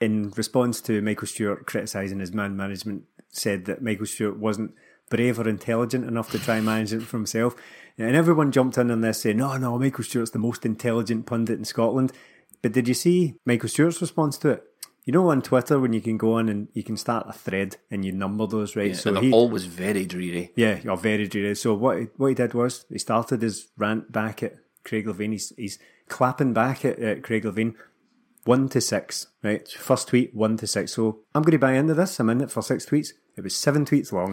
[0.00, 4.74] in response to Michael Stewart criticising his man management, said that Michael Stewart wasn't
[5.10, 7.54] brave or intelligent enough to try and manage it for himself.
[7.98, 11.58] And everyone jumped in on this saying, no, no, Michael Stewart's the most intelligent pundit
[11.58, 12.12] in Scotland.
[12.62, 14.64] But did you see Michael Stewart's response to it?
[15.04, 17.76] You know, on Twitter, when you can go on and you can start a thread
[17.90, 18.94] and you number those, right?
[19.06, 20.52] and they're always very dreary.
[20.56, 21.56] Yeah, you're very dreary.
[21.56, 25.32] So what he, what he did was he started his rant back at Craig Levein.
[25.32, 27.74] He's, he's clapping back at, at Craig Levein.
[28.44, 29.66] One to six, right?
[29.68, 30.94] First tweet, one to six.
[30.94, 32.20] So I'm going to buy into this.
[32.20, 33.12] I'm in it for six tweets.
[33.36, 34.32] It was seven tweets long.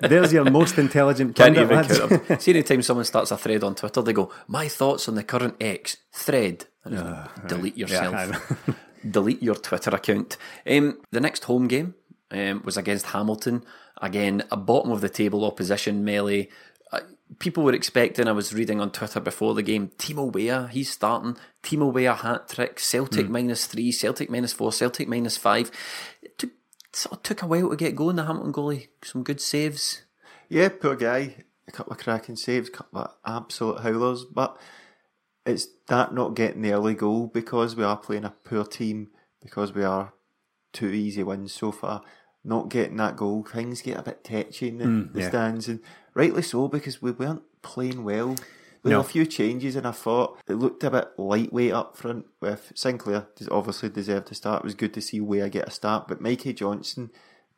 [0.08, 1.98] There's your most intelligent Can't even lads.
[1.98, 2.38] count them.
[2.40, 5.56] See, anytime someone starts a thread on Twitter, they go, "My thoughts on the current
[5.60, 8.14] X thread." Like, delete yourself.
[8.14, 8.74] I know.
[9.10, 10.36] delete your Twitter account.
[10.66, 11.94] Um, the next home game
[12.30, 13.64] um, was against Hamilton.
[14.02, 16.50] Again, a bottom of the table opposition Melly.
[16.92, 17.00] Uh,
[17.38, 21.36] people were expecting, I was reading on Twitter before the game, Timo Weah, he's starting.
[21.62, 25.70] Timo Weah hat trick, Celtic minus three, Celtic minus four, Celtic minus five.
[26.22, 26.50] It took,
[26.94, 28.88] sort of took a while to get going, the Hamilton goalie.
[29.02, 30.02] Some good saves.
[30.48, 31.36] Yeah, poor guy.
[31.66, 34.58] A couple of cracking saves, a couple of absolute howlers, but
[35.46, 39.08] it's that not getting the early goal because we are playing a poor team,
[39.42, 40.12] because we are
[40.72, 42.02] two easy wins so far.
[42.44, 45.28] Not getting that goal, things get a bit tetchy in the, hmm, the yeah.
[45.28, 45.80] stands, and
[46.12, 48.36] rightly so because we weren't playing well.
[48.84, 48.98] We No.
[48.98, 52.26] had a few changes, and I thought it looked a bit lightweight up front.
[52.40, 54.62] With Sinclair, obviously deserved to start.
[54.62, 57.10] It was good to see Weah I get a start, but Mikey Johnson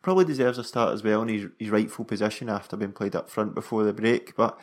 [0.02, 3.28] probably deserves a start as well in his, his rightful position after being played up
[3.28, 4.36] front before the break.
[4.36, 4.56] But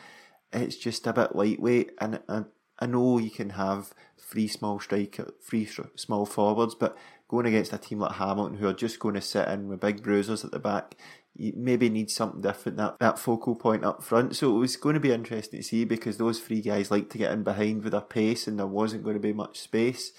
[0.54, 2.44] it's just a bit lightweight, and I,
[2.80, 6.98] I know you can have three small striker, three small forwards, but
[7.28, 10.02] going against a team like Hamilton who are just going to sit in with big
[10.02, 10.96] bruisers at the back,
[11.36, 14.36] you maybe need something different that that focal point up front.
[14.36, 17.18] So it was going to be interesting to see because those three guys like to
[17.18, 20.12] get in behind with their pace, and there wasn't going to be much space.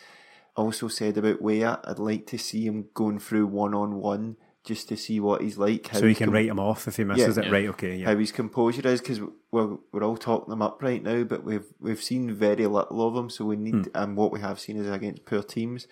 [0.56, 4.88] Also said about Weah, I'd like to see him going through one on one just
[4.88, 5.88] to see what he's like.
[5.88, 7.44] How So he can com- write him off if he misses Yeah.
[7.44, 7.52] it.
[7.52, 8.06] Right, okay, yeah.
[8.06, 11.66] how his composure is because we're we're all talking them up right now, but we've
[11.80, 13.82] we've seen very little of him, so we need hmm.
[13.94, 15.86] and what we have seen is against poor teams.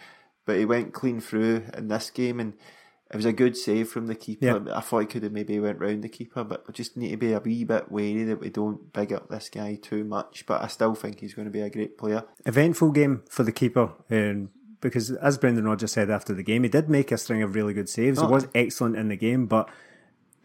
[0.46, 2.54] But he went clean through in this game, and
[3.12, 4.44] it was a good save from the keeper.
[4.66, 4.77] Yeah.
[4.77, 7.16] I thought he could have maybe went round the keeper, but we just need to
[7.16, 10.44] be a wee bit wary that we don't big up this guy too much.
[10.46, 12.25] But I still think he's going to be a great player.
[12.46, 13.90] eventful game for the keeper.
[14.11, 17.55] Um, because as Brendan Rodgers said after the game, he did make a string of
[17.55, 18.18] really good saves.
[18.18, 18.31] He Oh.
[18.31, 19.68] was excellent in the game, but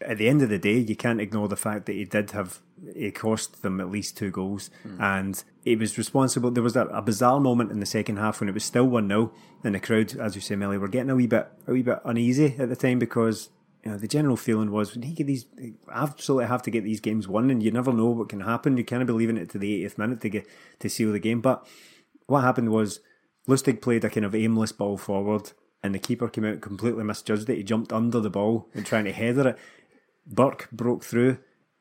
[0.00, 2.60] at the end of the day, you can't ignore the fact that he did have
[2.94, 6.50] it cost them at least two goals, and he was responsible.
[6.50, 9.08] There was a, a bizarre moment in the second half when it was still one
[9.08, 9.32] 0
[9.64, 12.00] and the crowd, as you say, Melly, were getting a wee bit a wee bit
[12.04, 13.50] uneasy at the time because.
[13.84, 15.46] You know, the general feeling was when he get these,
[15.90, 18.76] absolutely have to get these games won, and you never know what can happen.
[18.76, 20.46] You can't be leaving it to the 80th minute to get
[20.80, 21.40] to seal the game.
[21.40, 21.64] But
[22.26, 22.98] what happened was
[23.48, 25.52] Lustig played a kind of aimless ball forward,
[25.82, 27.56] and the keeper came out completely misjudged it.
[27.56, 29.58] He jumped under the ball and trying to header it.
[30.26, 31.38] Burke broke through,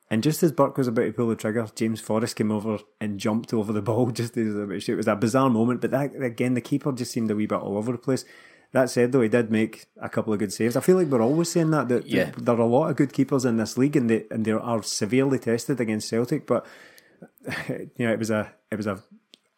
[0.09, 3.19] and just as Burke was about to pull the trigger, James Forrest came over and
[3.19, 4.93] jumped over the ball just as he was about to shoot.
[4.93, 7.59] It was a bizarre moment, but that again, the keeper just seemed a wee bit
[7.59, 8.25] all over the place.
[8.73, 10.75] That said, though, he did make a couple of good saves.
[10.75, 12.31] I feel like we're always saying that that Yeah.
[12.37, 14.83] there are a lot of good keepers in this league, and they and they are
[14.83, 16.45] severely tested against Celtic.
[16.45, 16.65] But
[17.69, 19.01] you know, it was a it was a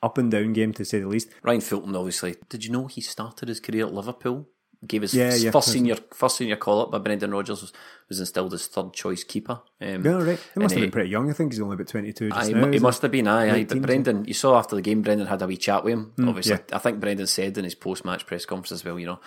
[0.01, 1.29] up and down game to say the least.
[1.43, 2.35] Ryan Fulton, obviously.
[2.49, 4.47] Did you know he started his career at Liverpool?
[4.88, 5.52] Gave his Yeah, yeah.
[5.52, 7.74] first senior first senior call up by Brendan Rodgers was,
[8.08, 9.60] was instilled as third choice keeper.
[9.82, 10.39] Um, Yeah, right.
[10.54, 11.30] He must have been pretty young.
[11.30, 12.68] I think he's only about twenty two just Aye, now.
[12.68, 13.63] he isn't must have been, aye, aye.
[13.65, 16.13] But Brendan, you saw after the game, Brendan had a wee chat with him.
[16.20, 16.76] Obviously, Mm, yeah.
[16.78, 19.20] I think Brendan said in his post match press conference as well, you know,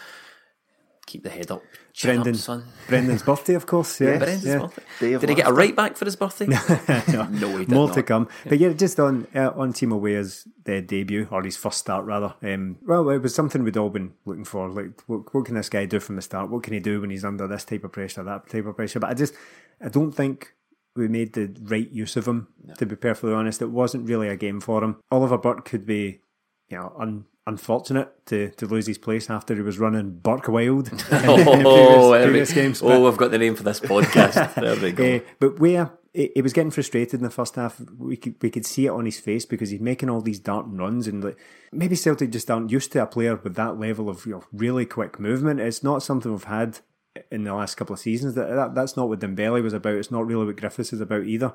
[1.07, 1.63] keep the head up.
[2.01, 2.65] Brendan, up, son.
[2.89, 4.01] Brendan's birthday, of course.
[4.01, 4.59] Yeah, Brendan's yeah.
[4.59, 4.83] birthday.
[5.01, 6.47] Day of Did he get a right back for his birthday?
[7.13, 7.95] no, No, he did more not.
[7.95, 8.29] to come.
[8.47, 12.35] But yeah, just on uh, on Timo Weah's uh, debut or his first start rather.
[12.43, 14.69] Um, well, it was something we'd all been looking for.
[14.69, 16.51] Like, what, what can this guy do from the start?
[16.51, 19.01] What can he do when he's under this type of pressure, that type of pressure?
[19.01, 19.35] But I just,
[19.85, 20.55] I don't think
[20.97, 22.49] we made the right use of him.
[22.79, 24.97] To be perfectly honest, it wasn't really a game for him.
[25.11, 26.21] Oliver Burke could be,
[26.69, 30.89] you know, un, unfortunate to, to lose his place after he was running Burke Wild
[30.93, 33.63] in, the- in the Oh, previous, we- previous but- oh, we've got the name for
[33.65, 34.55] this podcast.
[34.61, 35.17] there we go.
[35.17, 38.51] uh, but where he he was getting frustrated in the first half, we could we
[38.51, 41.39] could see it on his face because he's making all these dart runs and like
[41.73, 44.85] maybe Celtic just aren't used to a player with that level of you know, really
[44.87, 45.59] quick movement.
[45.61, 46.81] It's not something we've had
[47.31, 48.35] in the last couple of seasons.
[48.35, 49.95] That, that that's not what Dembele was about.
[49.95, 51.53] It's not really what Griffiths is about either.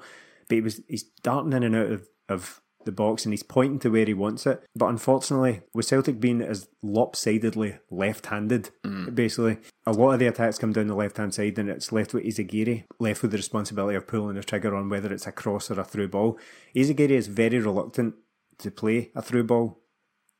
[0.49, 3.77] But he was he's darting in and out of, of the box and he's pointing
[3.79, 4.63] to where he wants it.
[4.75, 9.13] But unfortunately, with Celtic being as lopsidedly left-handed, mm.
[9.13, 12.23] basically, a lot of the attacks come down the left-hand side and it's left with
[12.23, 15.79] Izaguirre, left with the responsibility of pulling the trigger on whether it's a cross or
[15.79, 16.39] a through ball.
[16.75, 18.15] Izaguirre is very reluctant
[18.57, 19.79] to play a through ball.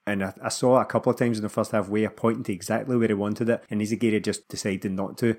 [0.08, 2.54] And I, I saw a couple of times in the first half where pointing to
[2.54, 5.36] exactly where he wanted it, and Izaguirre just decided not to.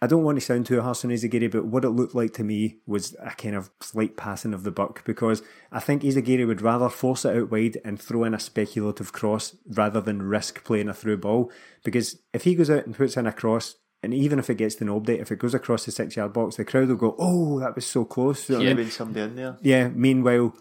[0.00, 2.44] I don't want to sound too harsh on Izaguirre, but what it looked like to
[2.44, 6.62] me was a kind of slight passing of the buck because I think Izaguirre would
[6.62, 10.88] rather force it out wide and throw in a speculative cross rather than risk playing
[10.88, 11.50] a through ball.
[11.82, 14.76] Because if he goes out and puts in a cross, and even if it gets
[14.76, 17.58] to Nobody, if it goes across the six yard box, the crowd will go, Oh,
[17.58, 18.48] that was so close.
[18.48, 18.90] You know what I mean?
[18.90, 19.56] somebody in there.
[19.60, 20.54] Yeah, meanwhile,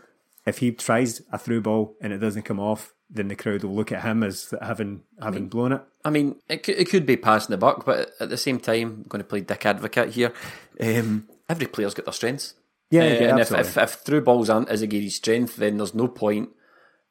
[0.47, 3.75] if he tries a through ball and it doesn't come off, then the crowd will
[3.75, 5.81] look at him as having having blown it.
[6.07, 8.87] I mean, it could, it could be passing the buck, but at the same time,
[8.87, 10.31] I'm going to play dick advocate here.
[10.79, 12.53] Um, every player's got their strengths.
[12.89, 16.07] Yeah, Uh, yeah, and if, if, if through balls aren't Izaguirre's strength, then there's no
[16.07, 16.51] point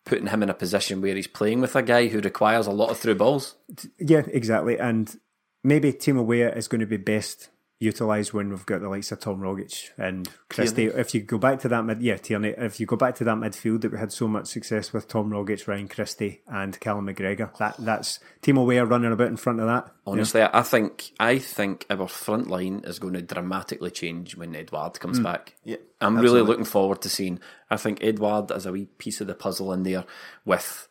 [0.06, 2.88] putting him in a position where he's playing with a guy who requires a lot
[2.88, 3.56] of through balls.
[3.98, 4.78] Yeah, exactly.
[4.78, 5.14] And
[5.62, 9.20] maybe Timo Weah is going to be best utilised when we've got the likes of
[9.20, 10.86] Tom Rogic and Christie.
[10.86, 12.54] If you go back to that mid, yeah, Tierney.
[12.56, 15.30] If you go back to that midfield that we had so much success with Tom
[15.30, 19.66] Rogic, Ryan Christie, and Callum McGregor, that that's Timo Weah running about in front of
[19.66, 19.92] that.
[20.06, 24.98] Honestly, I think I think our front line is going to dramatically change when Edouard
[24.98, 25.24] comes hmm.
[25.24, 25.54] back.
[25.64, 26.38] Yeah, I'm absolutely.
[26.38, 27.40] really looking forward to seeing.
[27.70, 30.04] I think Edouard is a wee piece of the puzzle in there
[30.44, 30.88] with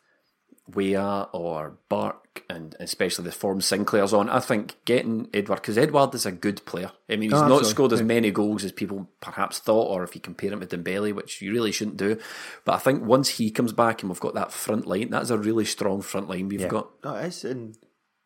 [0.74, 4.28] Weah or Burke and especially the form Sinclair's on.
[4.28, 6.90] I think getting Edouard because Edouard is a good player.
[7.08, 7.70] I mean, he's Oh, not absolutely.
[7.70, 11.14] scored as many goals as people perhaps thought, or if you compare him to Dembele,
[11.14, 12.18] which you really shouldn't do.
[12.64, 15.38] But I think once he comes back and we've got that front line, that's a
[15.38, 16.68] really strong front line we've Yeah.
[16.68, 16.90] got.
[17.04, 17.76] No, it is, and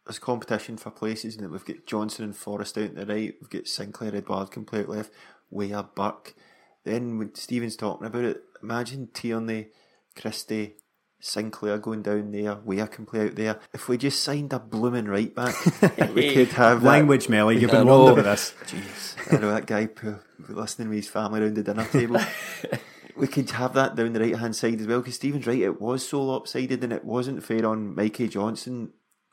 [0.06, 3.50] there's competition for places, and we've got Johnston and Forrest out to the right, we've
[3.50, 5.12] got Sinclair, Edouard can play out left,
[5.50, 6.34] Weah, Burke.
[6.84, 9.68] Then when Stephen's talking about it, imagine Tierney,
[10.18, 10.76] Christie,
[11.20, 13.60] Sinclair going down there, Weah can play out there.
[13.72, 15.54] If we just signed a blooming right back,
[16.14, 17.98] we could have that- Language, Melly, you've been I know.
[18.04, 18.54] warned about this.
[19.30, 22.20] I know that guy poor, listening with his family around the dinner table.
[23.16, 25.58] we could have that down the right hand side as well because Stephen's right.
[25.60, 28.90] It was so lopsided and it wasn't fair on Mikey Johnston.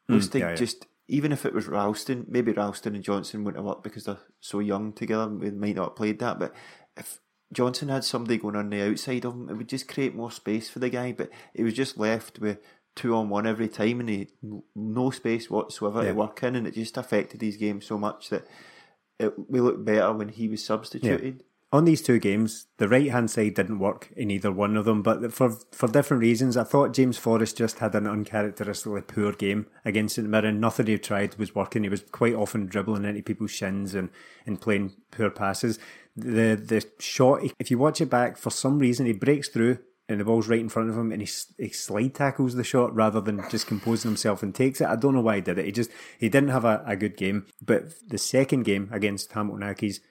[0.08, 0.56] Hmm, Those things yeah, yeah.
[0.56, 4.17] just even if it was Ralston, maybe Ralston and Johnston wouldn't have worked because they're
[4.41, 5.30] so young together.
[5.30, 6.54] We might not have played that, but
[6.97, 7.19] if
[7.54, 10.70] Johnston had somebody going on the outside of him, it would just create more space
[10.70, 11.12] for the guy.
[11.14, 12.60] But he was just left with
[12.96, 14.28] two on one every time, and he
[14.76, 16.10] no space whatsoever Yeah.
[16.10, 18.48] to work in, and it just affected his game so much that
[19.20, 21.44] it, we looked better when he was substituted.
[21.71, 25.01] On these two games, the right hand side didn't work in either one of them,
[25.01, 26.56] but for for different reasons.
[26.56, 30.62] I thought James Forrest just had an uncharacteristically poor game against St Mirren.
[30.62, 31.84] Nothing he tried was working.
[31.84, 34.10] He was quite often dribbling into people's shins and,
[34.45, 35.77] and playing poor passes.
[36.15, 40.19] The the shot, if you watch it back, for some reason he breaks through and
[40.19, 43.19] the ball's right in front of him and he, he slide tackles the shot rather
[43.19, 44.88] than just composing himself and takes it.
[44.88, 45.65] I don't know why he did it.
[45.65, 47.45] He just he didn't have a, a good game.
[47.62, 50.01] But the second game against Hamilton Accies, J-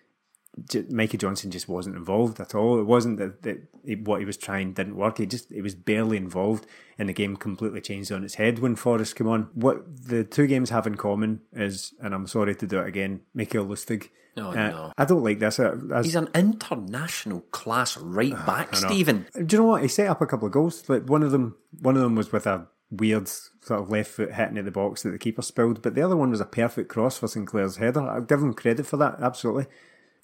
[0.90, 2.78] Mikey Johnston just wasn't involved at all.
[2.80, 5.18] It wasn't that, that he, what he was trying didn't work.
[5.18, 6.66] He just he was barely involved,
[6.98, 9.48] and the game completely changed on its head when Forrest came on.
[9.54, 13.20] What the two games have in common is, and I'm sorry to do it again,
[13.34, 14.08] Mikael Lustig.
[14.38, 14.92] Oh, Uh, no.
[14.98, 15.58] I don't like this.
[15.58, 19.26] Uh, He's an international class right back, Stephen.
[19.34, 19.82] Do you know what?
[19.82, 20.88] He set up a couple of goals.
[20.88, 24.32] Like one of them, one of them was with a weird sort of left foot
[24.34, 26.88] hitting at the box that the keeper spilled, but the other one was a perfect
[26.88, 28.00] cross for Sinclair's header.
[28.02, 29.66] I'll give him credit for that, absolutely.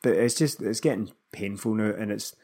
[0.02, 2.34] But it's just it's getting painful now, and it's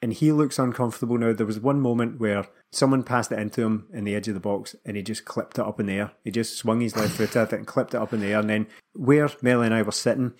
[0.00, 1.32] and he looks uncomfortable now.
[1.32, 4.40] There was one moment where someone passed it into him in the edge of the
[4.40, 6.12] box, and he just clipped it up in the air.
[6.22, 8.40] He just swung his left foot at it and clipped it up in the air,
[8.40, 10.34] and then where Melly and I were sitting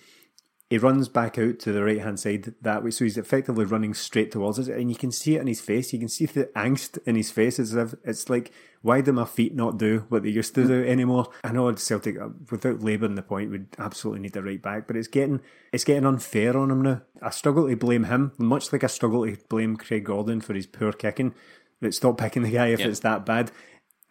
[0.69, 3.95] he runs back out to the right hand side that way, so he's effectively running
[3.95, 5.91] straight towards us, and you can see it in his face.
[5.91, 8.51] You can see the angst in his face as if it's like,
[8.81, 11.29] why do my feet not do what they used to do anymore?
[11.43, 14.95] I know Celtic, uh, without labouring the point, would absolutely need the right back, but
[14.95, 15.41] it's getting
[15.73, 17.01] it's getting unfair on him now.
[17.21, 20.65] I struggle to blame him, much like I struggle to blame Craig Gordon for his
[20.65, 21.33] poor kicking.
[21.81, 23.51] But stop picking the guy if it's that bad.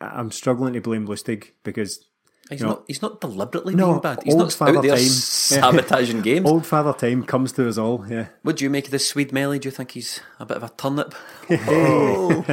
[0.01, 2.05] I'm struggling to blame Lustig because
[2.51, 2.85] He's you know, not.
[2.87, 4.23] He's not deliberately No, being bad.
[4.23, 5.05] He's old not father out there time.
[5.05, 6.47] sabotaging games.
[6.47, 8.07] old father time comes to us all.
[8.09, 8.29] Yeah.
[8.43, 9.59] What do you make of this Swede Melly?
[9.59, 11.15] Do you think he's a bit of a turnip?
[11.51, 12.45] Oh.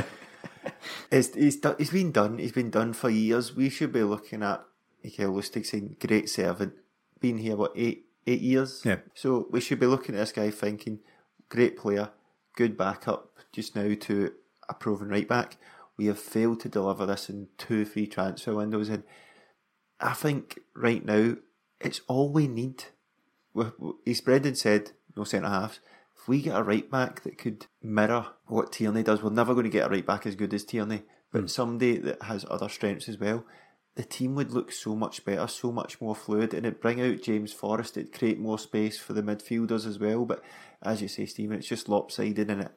[1.11, 2.37] It's, he's, done, he's been done.
[2.37, 3.55] He's been done for years.
[3.55, 4.63] We should be looking at
[5.03, 6.73] Mikael Lustig saying, great servant.
[7.19, 8.81] Been here, what, eight eight years?
[8.83, 8.97] Yeah.
[9.13, 10.99] So we should be looking at this guy thinking,
[11.49, 12.09] great player,
[12.55, 14.33] good backup just now to
[14.67, 15.57] a proven right back.
[15.97, 18.89] We have failed to deliver this in two, three transfer windows.
[18.89, 19.03] And
[19.99, 21.35] I think right now,
[21.79, 22.85] it's all we need.
[23.53, 23.71] We-
[24.23, 25.79] Brendan said, no centre halves.
[26.25, 29.65] If we get a right back that could mirror what Tierney does, we're never going
[29.65, 31.45] to get a right back as good as Tierney, but hmm.
[31.45, 33.45] somebody that has other strengths as well.
[33.93, 37.21] The team would look so much better, so much more fluid, and it'd bring out
[37.21, 37.95] James Forrest.
[37.95, 40.25] It'd create more space for the midfielders as well.
[40.25, 40.43] But
[40.81, 42.71] as you say, Stephen, it's just lopsided, and it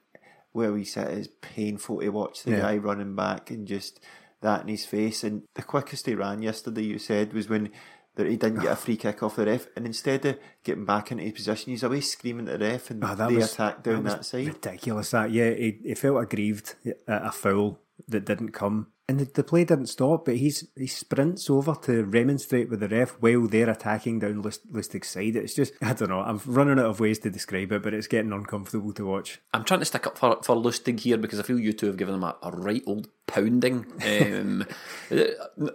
[0.52, 2.60] where we sit is painful to watch the Yeah.
[2.60, 3.98] guy running back and just
[4.42, 5.24] that in his face.
[5.24, 7.70] And the quickest he ran yesterday, you said, was when
[8.18, 11.10] that he didn't get a free kick off the ref, and instead of getting back
[11.10, 13.82] into his position, he's away screaming at the ref, and Ah, that they was- attack
[13.82, 14.46] down was that, side.
[14.48, 15.30] Ridiculous that.
[15.30, 18.88] Yeah, he, he felt aggrieved at a foul that didn't come.
[19.10, 22.88] And the, the play didn't stop, but he's he sprints over to remonstrate with the
[22.88, 25.34] ref while they're attacking down List, Lustig's side.
[25.34, 28.06] It's just, I don't know, I'm running out of ways to describe it, but it's
[28.06, 29.40] getting uncomfortable to watch.
[29.54, 31.96] I'm trying to stick up for for Lustig here because I feel you two have
[31.96, 33.86] given him a, a right old pounding.
[34.04, 34.66] Um,
[35.10, 35.70] uh, it's-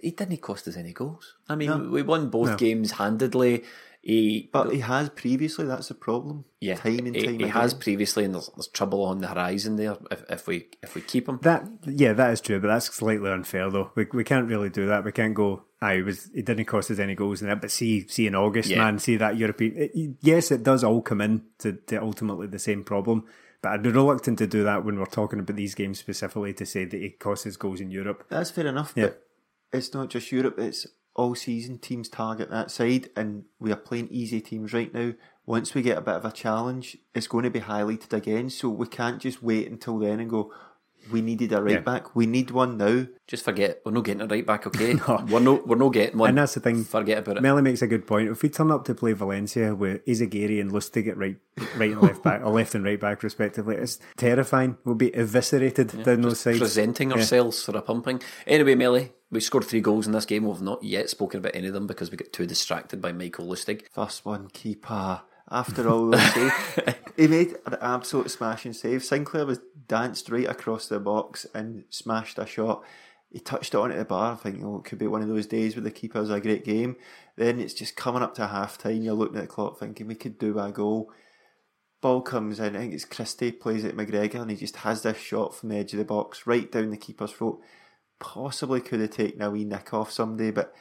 [0.00, 1.34] he didn't cost us any goals.
[1.48, 3.64] I mean, we won both games handedly.
[4.04, 6.44] He, But he has previously, that's the problem.
[6.60, 7.48] yeah, Time and he, time he again.
[7.50, 11.02] has previously, and there's, there's trouble on the horizon there if, if we if we
[11.02, 11.38] keep him.
[11.42, 13.92] That yeah, that is true, but that's slightly unfair though.
[13.94, 15.04] We we can't really do that.
[15.04, 15.62] We can't go.
[15.80, 18.70] I was it didn't cost us any goals in that, but see see in August,
[18.70, 18.78] Yeah.
[18.78, 19.74] man, see that European.
[19.76, 23.24] It, yes, it does all come in to, to ultimately the same problem,
[23.62, 26.66] but I'd be reluctant to do that when we're talking about these games specifically to
[26.66, 28.26] say that it costs us goals in Europe.
[28.28, 29.04] That's fair enough, Yeah.
[29.06, 29.22] but
[29.72, 34.08] it's not just Europe, it's all season teams target that side, and we are playing
[34.10, 35.12] easy teams right now.
[35.44, 38.68] Once we get a bit of a challenge, it's going to be highlighted again, so
[38.68, 40.52] we can't just wait until then and go,
[41.10, 41.80] we needed a right Yeah.
[41.80, 42.14] back.
[42.14, 43.06] We need one now.
[43.26, 44.68] Just forget we're not getting it right back.
[44.68, 44.94] Okay,
[45.28, 46.28] we're not we're not getting one.
[46.28, 46.84] And that's the thing.
[46.84, 47.42] Forget about it.
[47.42, 48.28] Melly makes a good point.
[48.30, 51.36] If we turn up to play Valencia with Izaguirre and Lustig at right,
[51.76, 54.76] right and left back, or left and right back respectively, it's terrifying.
[54.84, 56.60] We'll be eviscerated down those sides.
[56.60, 57.16] presenting Yeah.
[57.16, 58.22] ourselves for a pumping.
[58.46, 60.44] Anyway, Melly, we scored three goals in this game.
[60.44, 63.46] We've not yet spoken about any of them because we got too distracted by Michael
[63.46, 63.86] Lustig.
[63.90, 65.22] First one, keeper.
[65.50, 66.54] After all those saves,
[67.16, 69.02] he made an absolute smashing save.
[69.02, 72.84] Sinclair was danced right across the box and smashed a shot.
[73.30, 75.74] He touched it onto the bar, thinking, oh, it could be one of those days
[75.74, 76.96] where the keeper has a great game.
[77.36, 80.14] Then it's just coming up to half time, you're looking at the clock thinking, we
[80.14, 81.10] could do a goal.
[82.02, 85.16] Ball comes in, I think it's Christie, plays it McGregor, and he just has this
[85.16, 87.62] shot from the edge of the box, right down the keeper's throat.
[88.22, 90.72] Possibly could have taken a wee nick off somebody, but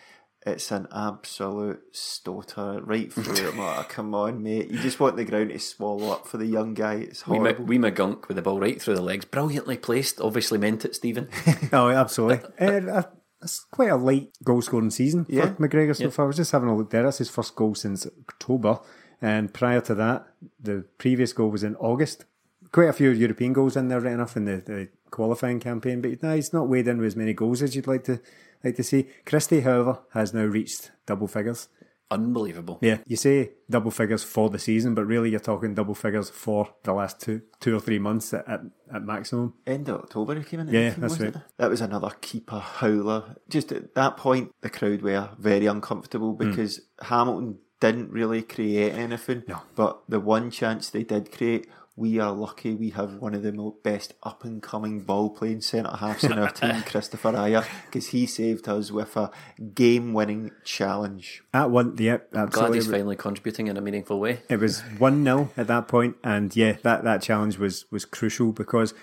[0.46, 3.56] it's an absolute stoter right through it.
[3.58, 4.70] Like, come on, mate.
[4.72, 6.96] You just want the ground to swallow up for the young guy.
[6.96, 7.66] It's We, horrible.
[7.66, 9.26] we McGunk with the ball right through the legs.
[9.26, 10.22] Brilliantly placed.
[10.22, 11.30] Obviously meant it, Stephen.
[11.74, 12.48] Oh, absolutely.
[12.60, 13.04] uh,
[13.42, 15.50] it's quite a light goal scoring season for Yeah.
[15.54, 16.26] McGregor so far.
[16.26, 17.04] I was just having a look there.
[17.04, 18.80] That's his first goal since October.
[19.22, 20.28] And prior to that,
[20.60, 22.26] the previous goal was in August.
[22.72, 26.02] Quite a few European goals in there, right enough, in the, the qualifying campaign.
[26.02, 28.22] But no, he's not weighed in with as many goals as you'd like to
[28.64, 29.08] like to see.
[29.26, 31.68] Christie, however, has now reached double figures.
[32.10, 32.78] Unbelievable.
[32.82, 36.74] Yeah, you say double figures for the season, but really you're talking double figures for
[36.84, 38.60] the last two two or three months at, at,
[38.94, 39.54] at maximum.
[39.66, 40.68] End of October he came in.
[40.68, 41.34] Yeah, that's right.
[41.34, 41.42] it?
[41.58, 43.38] That was another keeper howler.
[43.50, 46.50] Just at that point, the crowd were very uncomfortable Hmm.
[46.50, 49.44] because Hamilton didn't really create anything.
[49.48, 49.62] No.
[49.76, 53.52] But the one chance they did create, we are lucky we have one of the
[53.52, 58.08] mo- best up and coming ball playing centre halves in our team, Kristoffer Ajer, because
[58.08, 59.30] he saved us with a
[59.74, 61.44] game winning challenge.
[61.54, 64.42] At one, yep, Glad he's finally contributing in a meaningful way.
[64.50, 68.52] It was one 0 at that point, and yeah, that, that challenge was was crucial
[68.52, 68.94] because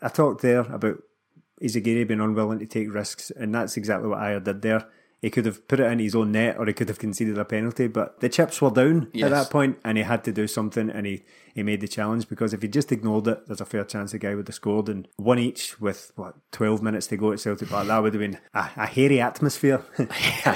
[0.00, 1.02] I talked there about
[1.62, 4.86] Izaguirre being unwilling to take risks, and that's exactly what Ajer did there.
[5.26, 7.44] He could have put it in his own net, or he could have conceded a
[7.44, 9.24] penalty, but the chips were down Yes.
[9.26, 12.28] at that point, and he had to do something, and he, he made the challenge
[12.28, 14.88] because if he just ignored it, there's a fair chance the guy would have scored,
[14.88, 18.20] and one each with what twelve minutes to go at Celtic Park, that would have
[18.20, 19.82] been a, a hairy atmosphere.
[19.98, 20.04] I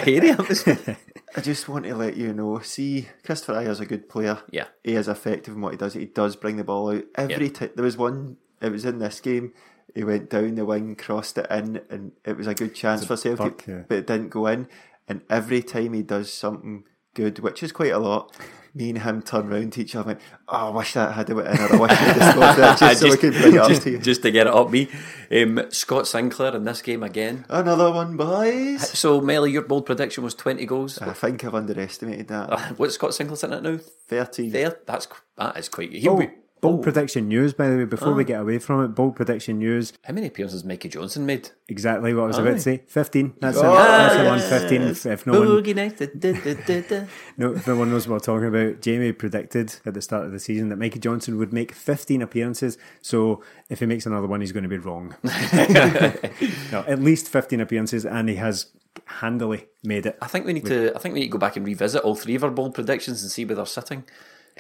[0.06, 0.96] hate it.
[1.36, 2.60] I just want to let you know.
[2.60, 4.38] See, Kristoffer Ajer's a good player.
[4.52, 4.66] Yeah.
[4.84, 5.94] he is effective in what he does.
[5.94, 7.52] He does bring the ball out every Yeah.
[7.52, 7.70] time.
[7.74, 8.36] There was one.
[8.62, 9.52] It was in this game.
[9.94, 13.16] He went down the wing, crossed it in, and it was a good chance for
[13.16, 13.82] Celtic, buck, yeah.
[13.88, 14.68] but it didn't go in.
[15.08, 16.84] And every time he does something
[17.14, 18.36] good, which is quite a lot,
[18.72, 20.12] me and him turn round to each other.
[20.12, 23.00] and Oh, I wish that had went in, or I wish have scored that, just
[23.00, 23.98] so we could bring it up just, to you.
[23.98, 24.88] just to get it up me.
[25.32, 27.44] Um, Scott Sinclair in this game again.
[27.48, 28.88] Another one, boys.
[28.96, 30.98] So, Melly, your bold prediction was 20 goals.
[31.00, 32.74] I think I've underestimated that.
[32.78, 33.78] What's Scott Sinclair sitting at now?
[34.06, 34.52] Thirteen.
[34.52, 34.78] There?
[34.86, 36.30] That's, that is quite He'll Oh, be,
[36.60, 38.26] bold oh, prediction news, by the way, before we ah.
[38.26, 38.88] get away from it.
[38.88, 39.92] Bold prediction news.
[40.04, 41.50] How many appearances Mikey Johnston made?
[41.68, 42.42] Exactly what I was Aye.
[42.42, 42.82] about to say.
[42.86, 43.34] 15.
[43.40, 43.64] That's, it.
[43.64, 44.60] Oh, That's the one.
[44.60, 44.82] 15.
[44.82, 47.06] If, if no one Boogie da.
[47.36, 50.32] No, if no one knows what I'm talking about, Jamie predicted at the start of
[50.32, 52.78] the season that Mikey Johnston would make 15 appearances.
[53.00, 55.14] So if he makes another one, he's going to be wrong.
[55.22, 58.66] no, at least 15 appearances, and he has
[59.06, 60.18] handily made it.
[60.20, 60.94] I think we need to.
[60.94, 63.22] I think we need to go back and revisit all three of our bold predictions
[63.22, 64.04] and see where they're sitting.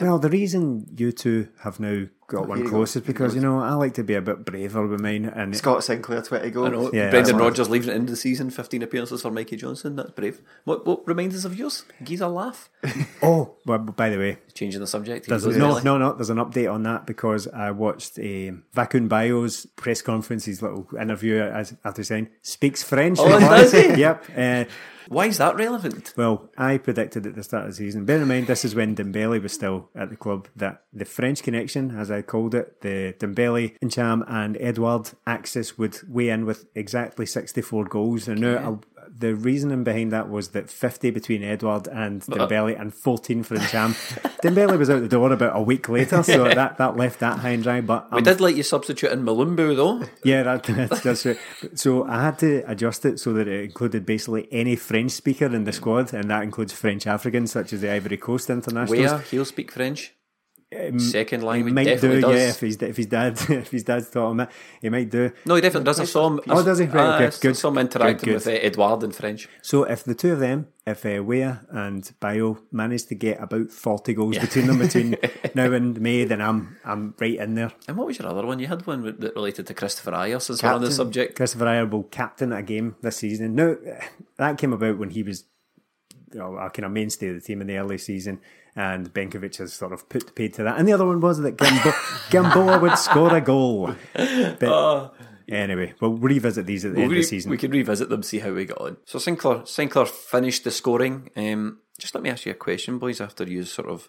[0.00, 3.00] Well, the reason you two have now got one here you close go.
[3.00, 5.24] is because, you know, I like to be a bit braver with mine.
[5.26, 6.68] And Scott Sinclair, 20 goals.
[6.68, 6.82] I know.
[6.92, 9.96] Yeah, Brendan that's- Rodgers leaving it into the season, 15 appearances for Mikey Johnston.
[9.96, 10.40] That's brave.
[10.64, 11.84] What what reminds us of yours?
[12.02, 12.70] Giza laugh.
[13.22, 15.26] oh, well, by the way, Changing the subject.
[15.26, 16.12] There's He goes, no, no, no.
[16.14, 20.86] There's an update on that because I watched um, Vakoun Bayo's press conference, his little
[20.98, 23.18] interview as, after saying speaks French.
[23.20, 23.94] Oh, does he?
[23.94, 24.24] yep.
[24.36, 24.64] Uh,
[25.10, 26.14] Why is that relevant?
[26.16, 28.04] well, I predicted at the start of the season.
[28.04, 30.46] Bear in mind, this is when Dembele was still at the club.
[30.54, 35.98] That the French connection, as I called it, the Dembele, Ntcham, and Edouard axis would
[36.08, 38.28] weigh in with exactly 64 goals.
[38.28, 38.80] And now.
[39.20, 43.94] The reasoning behind that was that 50 between Edouard and Dembele and 14 for Ntcham.
[44.42, 47.50] Dembele was out the door about a week later, so that, that left that high
[47.50, 47.82] and dry.
[47.82, 50.06] But We um, did let you substitute in Mulumbu though.
[50.24, 51.38] yeah, that, that's, that's right.
[51.74, 55.64] So I had to adjust it so that it included basically any French speaker in
[55.64, 59.10] the squad, and that includes French Africans such as the Ivory Coast internationals.
[59.12, 60.14] Where he'll speak French.
[60.98, 62.40] Second line, He he might definitely do, does.
[62.40, 62.48] yeah.
[62.50, 65.32] If he's if his dad if his dad's taught him that, he might do.
[65.44, 65.98] No, he definitely does.
[65.98, 66.40] I saw him.
[66.48, 66.84] Oh, does he?
[66.86, 68.54] Right, Ah, okay, I good, saw him interacting good, with good.
[68.62, 69.48] uh, Edouard in French.
[69.62, 73.72] So if the two of them, if uh, Weah and Bayo manage to get about
[73.72, 75.16] forty goals between them between
[75.56, 77.72] now and May, then I'm I'm right in there.
[77.88, 78.60] And what was your other one?
[78.60, 81.36] You had one that related to Kristoffer Ajer, since we're on the subject.
[81.36, 83.56] Kristoffer Ajer will captain a game this season.
[83.56, 83.74] Now,
[84.36, 85.44] that came about when he was
[86.32, 88.40] you know, a kind of mainstay of the team in the early season,
[88.76, 90.78] and Benkovic has sort of put paid to that.
[90.78, 93.94] And the other one was that Gambo- Gamboa would score a goal.
[94.14, 95.14] But
[95.48, 97.50] anyway, we'll revisit these at the We'll end re- of the season.
[97.50, 98.96] we could revisit them, see how we got on.
[99.04, 101.30] So Sinclair, Sinclair finished the scoring.
[101.36, 103.20] Um, just let me ask you a question, boys.
[103.20, 104.08] After you sort of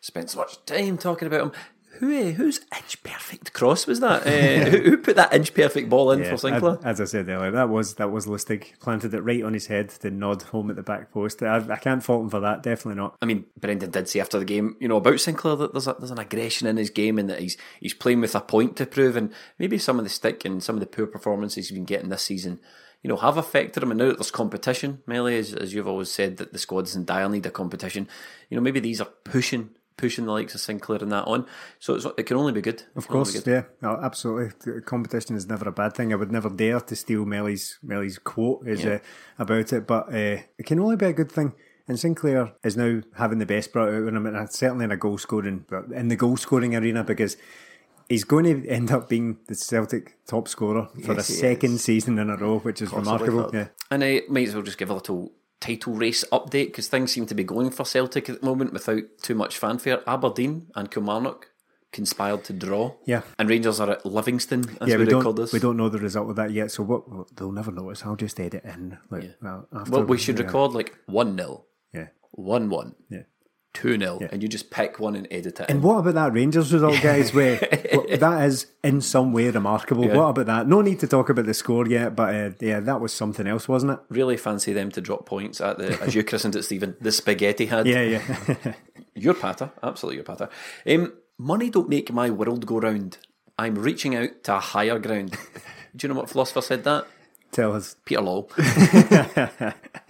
[0.00, 1.52] spent so much time talking about him,
[2.00, 4.26] who uh, whose inch perfect cross was that?
[4.26, 6.78] Uh, who, who put that inch perfect ball in Yeah, for Sinclair?
[6.82, 9.66] As, as I said earlier, that was that was Lustig planted it right on his
[9.66, 11.42] head to nod home at the back post.
[11.42, 12.62] I, I can't fault him for that.
[12.62, 13.16] Definitely not.
[13.20, 15.94] I mean, Brendan did say after the game, you know, about Sinclair that there's a,
[15.98, 18.86] there's an aggression in his game and that he's he's playing with a point to
[18.86, 21.84] prove, and maybe some of the stick and some of the poor performances he's been
[21.84, 22.60] getting this season,
[23.02, 23.90] you know, have affected him.
[23.90, 26.96] And now that there's competition, Melly, as, as you've always said, that the squad is
[26.96, 28.08] in dire need of competition.
[28.48, 29.70] You know, maybe these are pushing
[30.00, 31.46] pushing the likes of Sinclair and that on.
[31.78, 32.82] So it's, it can only be good.
[32.96, 34.80] Of course, yeah, no, absolutely.
[34.82, 36.12] Competition is never a bad thing.
[36.12, 38.94] I would never dare to steal Melly's Melly's quote is Yeah.
[38.94, 38.98] uh,
[39.38, 41.54] about it, but uh, it can only be a good thing.
[41.88, 44.96] And Sinclair is now having the best brought out in him, and certainly in a
[44.96, 47.36] goal scoring in the goal scoring arena because
[48.08, 51.84] he's going to end up being the Celtic top scorer for Yes, the second is.
[51.84, 53.50] season in a row, which is Possibly remarkable.
[53.52, 53.68] Yeah.
[53.90, 57.26] And I might as well just give a little title race update because things seem
[57.26, 60.02] to be going for Celtic at the moment without too much fanfare.
[60.08, 61.50] Aberdeen and Kilmarnock
[61.92, 62.94] conspired to draw.
[63.04, 63.22] Yeah.
[63.38, 66.30] And Rangers are at Livingston, as Yeah, we, we don't we don't know the result
[66.30, 67.04] of that yet, so what
[67.36, 68.04] they'll never notice.
[68.04, 68.98] I'll just edit in.
[69.10, 72.94] Like, well, after, Well, we should yeah, uh, record like 1 0, Yeah, 1 1,
[73.10, 73.22] yeah.
[73.74, 75.66] 2 0, and you just pick one and edit it.
[75.68, 75.82] And in.
[75.82, 77.32] what about that Rangers result, guys?
[77.32, 77.56] Where
[78.18, 80.06] that is in some way remarkable.
[80.06, 80.16] Yeah.
[80.16, 80.68] What about that?
[80.68, 83.68] No need to talk about the score yet, but uh, yeah, that was something else,
[83.68, 84.00] wasn't it?
[84.08, 87.66] Really fancy them to drop points at the, as you christened it, Stephen, the spaghetti
[87.66, 87.86] head.
[87.86, 88.74] Yeah, yeah.
[89.14, 90.48] Your patter, absolutely your patter.
[90.86, 93.18] Um, money don't make my world go round.
[93.58, 95.36] I'm reaching out to a higher ground.
[95.94, 97.06] Do you know what philosopher said that?
[97.52, 97.96] Tell us.
[98.04, 99.74] Peter Lawwell.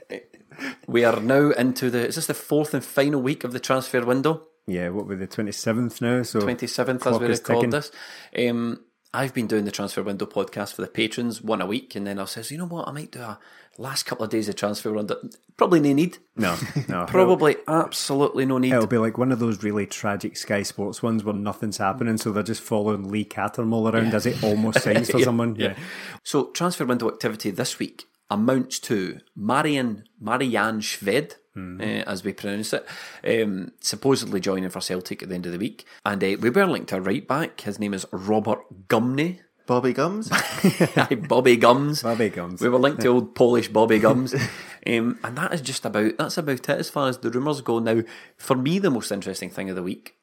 [0.86, 2.06] we are now into the.
[2.06, 4.46] Is this the fourth and final week of the transfer window?
[4.66, 6.22] Yeah, what were the twenty seventh now?
[6.22, 7.90] So Twenty seventh, as we record this.
[8.38, 12.06] Um, I've been doing the transfer window podcast for the patrons one a week, and
[12.06, 13.40] then I says, you know what, I might do a
[13.76, 15.16] last couple of days of transfer window.
[15.56, 16.18] Probably no need.
[16.36, 16.56] No,
[16.88, 17.06] no.
[17.08, 18.72] Probably absolutely no need.
[18.72, 22.30] It'll be like one of those really tragic Sky Sports ones where nothing's happening, so
[22.30, 25.56] they're just following Lee Cattermole around as it almost signs for Yeah, someone.
[25.56, 25.74] Yeah.
[26.22, 32.72] So transfer window activity this week amounts to Maryan Marianne Shved uh, as we pronounce
[32.72, 32.86] it,
[33.26, 35.84] um, supposedly joining for Celtic at the end of the week.
[36.06, 37.60] And uh, we were linked to a right back.
[37.62, 39.40] His name is Robert Gumny.
[39.66, 40.28] Bobby Gums.
[41.28, 42.02] Bobby Gums.
[42.02, 42.60] Bobby Gums.
[42.60, 44.34] We were linked to old Polish Bobby Gums.
[44.34, 47.78] um, and that is just about that's about it as far as the rumours go.
[47.78, 48.02] Now,
[48.36, 50.16] for me, the most interesting thing of the week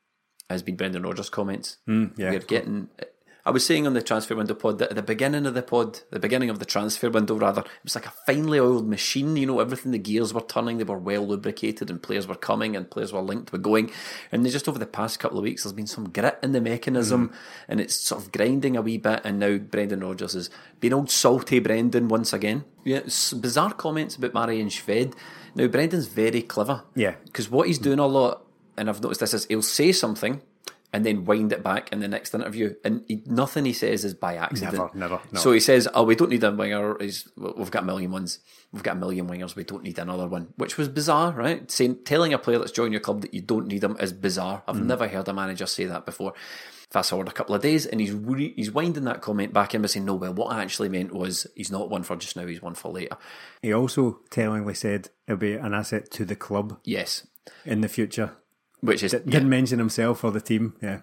[0.49, 1.77] has been Brendan Rodgers' comments.
[1.87, 2.07] yeah.
[2.17, 2.89] We're getting.
[3.47, 6.01] I was saying on the transfer window pod that at the beginning of the pod,
[6.11, 9.37] the beginning of the transfer window rather, it was like a finely oiled machine.
[9.37, 12.75] You know, everything the gears were turning, they were well lubricated, and players were coming,
[12.75, 13.89] and players were linked, were going.
[14.33, 17.29] And just over the past couple of weeks, there's been some grit in the mechanism,
[17.29, 17.71] mm-hmm.
[17.71, 19.21] and it's sort of grinding a wee bit.
[19.23, 20.49] And now Brendan Rodgers has
[20.81, 22.65] been old salty Brendan once again.
[22.83, 23.03] Yeah,
[23.39, 25.13] bizarre comments about Maryan Shved.
[25.55, 26.83] Now Brendan's very clever.
[26.95, 27.15] Yeah.
[27.23, 28.45] because what he's doing a lot,
[28.75, 30.41] and I've noticed this is he'll say something
[30.93, 34.13] and then wind it back in the next interview, and he, nothing he says is
[34.13, 34.73] by accident.
[34.73, 35.39] Never, never, no.
[35.39, 36.97] So he says, "Oh, we don't need a winger.
[36.99, 38.39] He's, we've got a million ones.
[38.71, 39.55] We've got a million wingers.
[39.55, 41.69] We don't need another one." Which was bizarre, right?
[41.69, 44.63] Saying telling a player that's joined your club that you don't need him is bizarre.
[44.67, 44.85] I've mm.
[44.85, 46.33] never heard a manager say that before.
[46.89, 49.81] Fast forward a couple of days, and he's re- he's winding that comment back in
[49.81, 52.45] by saying, "No, well, what I actually meant was he's not one for just now.
[52.45, 53.17] He's one for later."
[53.61, 57.27] He also tellingly said it'll be an asset to the club Yes,
[57.65, 58.37] in the future.
[58.87, 60.75] Which is Didn't mention himself or the team.
[60.81, 61.01] Yeah.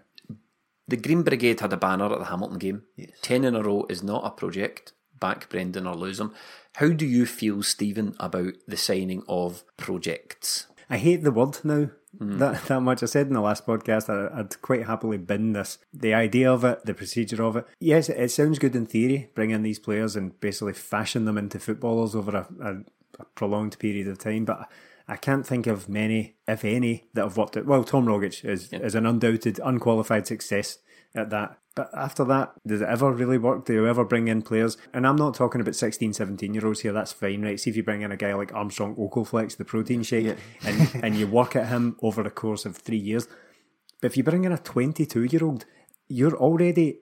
[0.89, 2.82] The Green Brigade had a banner at the Hamilton game.
[3.22, 4.93] Ten in a row is not a project.
[5.18, 6.35] Back Brendan or lose him.
[6.74, 10.66] How do you feel, Stephen, about the signing of projects?
[10.91, 12.39] I hate the word now mm.
[12.39, 13.03] that that much.
[13.03, 15.78] I said in the last podcast I, I'd quite happily bin this.
[15.93, 17.66] The idea of it, the procedure of it.
[17.80, 21.59] Yes, it sounds good in theory, bring in these players and basically fashion them into
[21.59, 22.74] footballers over a, a,
[23.20, 24.68] a prolonged period of time, but
[25.07, 27.67] I can't think of many, if any, that have worked out.
[27.67, 30.79] Well, Tom Rogic is, is an undoubted, unqualified success
[31.15, 31.59] at that.
[31.75, 33.67] But after that, does it ever really work?
[33.67, 34.77] Do you ever bring in players?
[34.93, 37.59] And I'm not talking about 16, 17 year olds here, that's fine, right?
[37.59, 41.17] See if you bring in a guy like Armstrong Ocoflex, the protein shake, and, and
[41.17, 43.27] you work at him over the course of three years.
[44.01, 45.65] But if you bring in a 22 year old,
[46.09, 47.01] you're already.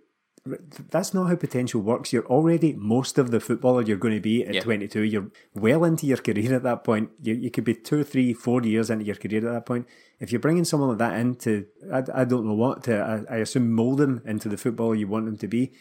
[0.91, 2.13] That's not how potential works.
[2.13, 4.63] You're already most of the footballer you're going to be at Yeah.
[4.63, 5.03] 22.
[5.03, 7.11] You're well into your career at that point.
[7.23, 9.87] You, you could be two, three, four years into your career at that point.
[10.19, 13.39] If you're bringing someone like that into, I, I don't know what, to, I, I
[13.39, 15.73] assume mould them into the footballer you want them to be.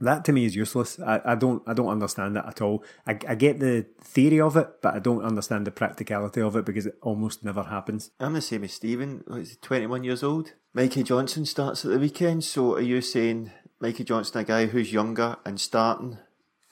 [0.00, 0.98] That to me is useless.
[0.98, 2.82] I, I don't I don't understand that at all.
[3.06, 6.64] I, I get the theory of it, but I don't understand the practicality of it
[6.64, 8.10] because it almost never happens.
[8.18, 9.22] I'm the same as Stephen.
[9.28, 10.54] What is he, 21 years old?
[10.74, 12.42] Mikey Johnston starts at the weekend.
[12.42, 16.18] So are you saying Mikey Johnston, a guy who's younger and starting,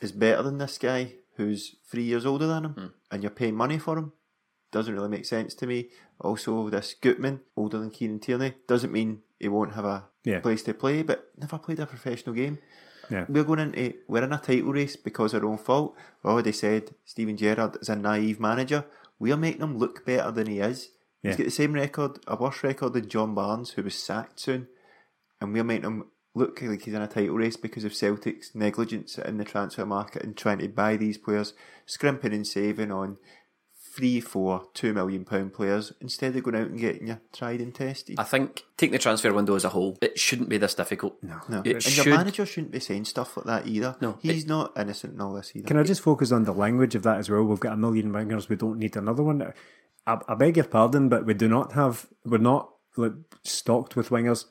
[0.00, 2.86] is better than this guy who's three years older than him, hmm.
[3.10, 4.12] and you're paying money for him?
[4.70, 5.88] Doesn't really make sense to me.
[6.20, 10.38] Also, this Gutman, older than Kieran Tierney, doesn't mean he won't have a Yeah.
[10.38, 12.58] place to play, but never played a professional game.
[13.10, 13.26] Yeah.
[13.28, 15.96] We're going into we're in a title race because of our own fault.
[16.22, 18.84] We already said Steven Gerrard is a naive manager.
[19.18, 20.90] We are making him look better than he is.
[21.22, 21.30] Yeah.
[21.30, 24.68] He's got the same record, a worse record than John Barnes, who was sacked soon,
[25.40, 26.04] and we're making him
[26.34, 30.22] look like he's in a title race because of Celtic's negligence in the transfer market
[30.22, 31.54] and trying to buy these players,
[31.86, 33.18] scrimping and saving on
[33.92, 37.74] three, four, two million pound players instead of going out and getting you tried and
[37.74, 38.18] tested.
[38.18, 41.16] I think taking the transfer window as a whole, it shouldn't be this difficult.
[41.22, 42.06] No, no, it and should.
[42.06, 43.96] your manager shouldn't be saying stuff like that either.
[44.00, 45.66] No, he's not innocent in all this either.
[45.66, 47.42] Can I just focus on the language of that as well?
[47.42, 48.48] We've got a million wingers.
[48.48, 49.52] We don't need another one.
[50.06, 52.06] I, I beg your pardon, but we do not have.
[52.24, 53.12] We're not like,
[53.42, 54.44] stocked with wingers.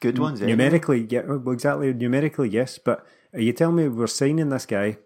[0.00, 0.46] Good ones, eh?
[0.46, 1.92] Numerically, yeah, well, exactly.
[1.92, 2.78] Numerically, yes.
[2.78, 4.98] But are you telling me we're signing this guy,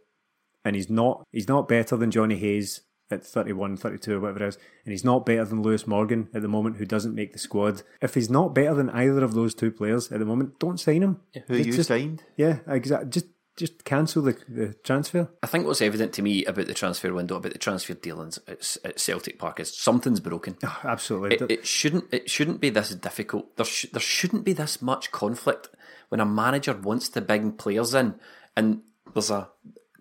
[0.65, 1.25] and he's not?
[1.33, 5.05] He's not better than Johnny Hayes at 31, 32, or whatever it is, and he's
[5.05, 7.83] not better than Lewis Morgan at the moment, who doesn't make the squad.
[8.01, 11.03] If he's not better than either of those two players at the moment, don't sign
[11.03, 11.21] him.
[11.49, 12.23] Who It's you just, signed?
[12.37, 13.11] Yeah, exactly.
[13.11, 13.27] Just
[13.61, 15.31] just cancel the, the transfer.
[15.43, 18.77] I think what's evident to me about the transfer window, about the transfer dealings at,
[18.85, 20.57] at Celtic Park, is something's broken.
[20.65, 21.37] Oh, absolutely.
[21.37, 22.07] It, it shouldn't.
[22.13, 23.57] It shouldn't be this difficult.
[23.57, 25.69] There, sh- there shouldn't be this much conflict
[26.09, 28.17] when a manager wants to bring players in,
[28.57, 28.81] and
[29.13, 29.49] there's a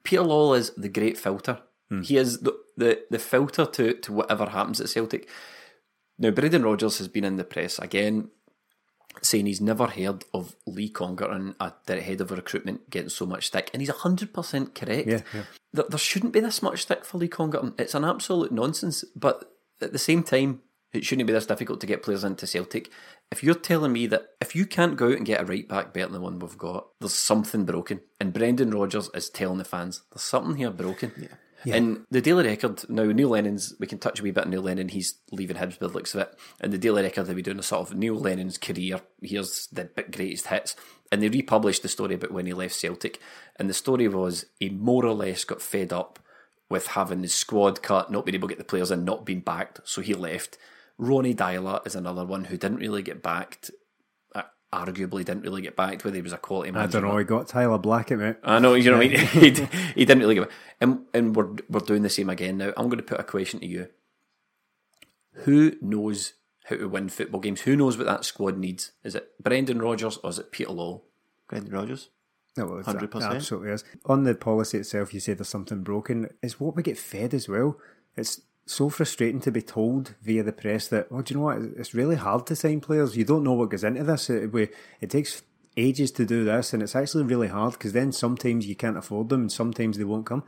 [0.04, 1.60] Peter Lawwell is the great filter.
[1.90, 2.02] Hmm.
[2.02, 5.30] He is the, the the filter to to whatever happens at Celtic.
[6.22, 8.30] Now, Brendan Rodgers has been in the press again,
[9.22, 11.56] saying he's never heard of Lee Congerton,
[11.86, 15.08] the head of recruitment, getting so much stick, and he's hundred percent correct.
[15.08, 15.44] Yeah, yeah.
[15.74, 17.80] There, there shouldn't be this much stick for Lee Congerton.
[17.80, 19.04] It's an absolute nonsense.
[19.16, 19.52] But
[19.82, 20.62] at the same time,
[20.94, 22.90] it shouldn't be this difficult to get players into Celtic.
[23.32, 25.94] If you're telling me that if you can't go out and get a right back
[25.94, 28.02] better than the one we've got, there's something broken.
[28.20, 31.30] And Brendan Rodgers is telling the fans there's something here broken.
[31.66, 33.74] And the Daily Record now, Neil Lennon's.
[33.80, 34.90] We can touch a wee bit on Neil Lennon.
[34.90, 36.38] He's leaving Hibs by the looks of it.
[36.60, 39.02] And the Daily Record they'll be doing a sort of Neil Lennon's career.
[39.22, 40.76] Here's the greatest hits.
[41.12, 43.20] And they republished the story about when he left Celtic.
[43.58, 46.20] And the story was he more or less got fed up
[46.70, 49.42] with having his squad cut, not being able to get the players in, not being
[49.42, 50.58] backed, so he left.
[50.98, 53.72] Ronnie Deila is another one who didn't really get backed.
[54.72, 57.00] Arguably, didn't really get backed whether he was a quality manager.
[57.00, 57.18] I don't know.
[57.18, 58.36] He got Tyler Blackett, mate.
[58.44, 59.18] I know, you know, what I mean.
[59.28, 60.52] he, he, he didn't really give it.
[60.80, 62.72] And, and we're, we're doing the same again now.
[62.78, 63.88] I'm going to put a question to you.
[65.46, 66.34] Who knows
[66.66, 67.62] how to win football games?
[67.62, 68.92] Who knows what that squad needs?
[69.04, 71.02] Is it Brendan Rodgers or is it Peter Lawwell?
[71.48, 72.10] Brendan Rodgers.
[72.58, 73.24] No, well, it's- 100%.
[73.36, 73.84] Absolutely is.
[74.06, 76.30] On the policy itself, you say there's something broken.
[76.44, 77.78] It's what we get fed as well.
[78.16, 81.58] It's so frustrating to be told via the press that, oh, do you know what?
[81.76, 83.18] It's really hard to sign players.
[83.18, 84.30] You don't know what goes into this.
[84.30, 84.70] It, we,
[85.02, 85.42] it takes
[85.76, 89.30] ages to do this, and it's actually really hard because then sometimes you can't afford
[89.30, 90.44] them and sometimes they won't come.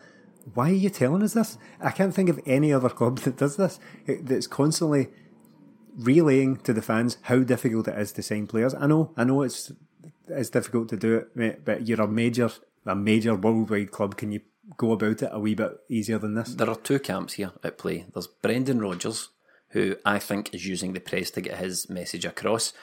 [0.53, 1.57] Why are you telling us this?
[1.79, 3.79] I can't think of any other club that does this.
[4.05, 5.07] It, that's constantly
[5.97, 8.75] relaying to the fans how difficult it is to sign players.
[8.75, 9.71] I know, I know it's
[10.27, 12.51] it's difficult to do it, mate, but you're a major
[12.85, 14.15] a major worldwide club.
[14.15, 14.41] Can you
[14.77, 16.53] go about it a wee bit easier than this?
[16.55, 18.05] There are two camps here at play.
[18.13, 19.29] There's Brendan Rodgers,
[19.69, 22.73] who I think is using the press to get his message across,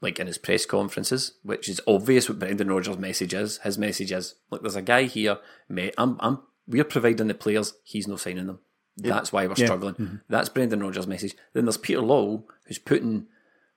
[0.00, 3.58] like in his press conferences, which is obvious what Brendan Rodgers' message is.
[3.58, 5.38] His message is, look, there's a guy here,
[5.68, 8.60] mate, I'm, I'm, we're providing the players, he's not signing them.
[8.96, 9.66] That's why we're Yeah.
[9.66, 9.94] struggling.
[9.94, 10.16] Mm-hmm.
[10.28, 11.34] That's Brendan Rodgers' message.
[11.52, 13.26] Then there's Peter Lawwell, who's putting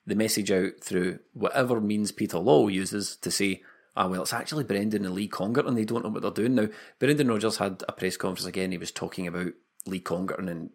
[0.05, 3.61] the message out through whatever means Peter Lawwell uses to say,
[3.95, 6.55] ah, well, it's actually Brendan and Lee Congerton, and they don't know what they're doing
[6.55, 6.67] now.
[6.99, 8.71] Brendan Rodgers had a press conference again.
[8.71, 9.53] He was talking about
[9.85, 10.69] Lee Congerton and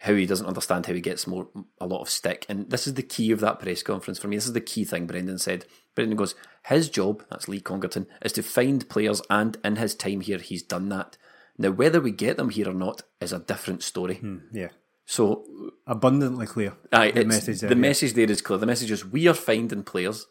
[0.00, 1.48] how he doesn't understand how he gets more
[1.80, 2.44] a lot of stick.
[2.48, 4.36] And this is the key of that press conference for me.
[4.36, 5.64] This is the key thing Brendan said.
[5.94, 6.34] Brendan goes,
[6.66, 10.62] his job, that's Lee Congerton, is to find players, and in his time here, he's
[10.62, 11.16] done that.
[11.58, 14.20] Now, whether we get them here or not is a different story.
[14.52, 14.68] Yeah,
[15.06, 15.46] So
[15.86, 16.74] abundantly clear.
[16.92, 17.60] Aye, the message.
[17.60, 17.74] the yeah.
[17.74, 18.58] message there is clear.
[18.58, 20.26] The message is we are finding players,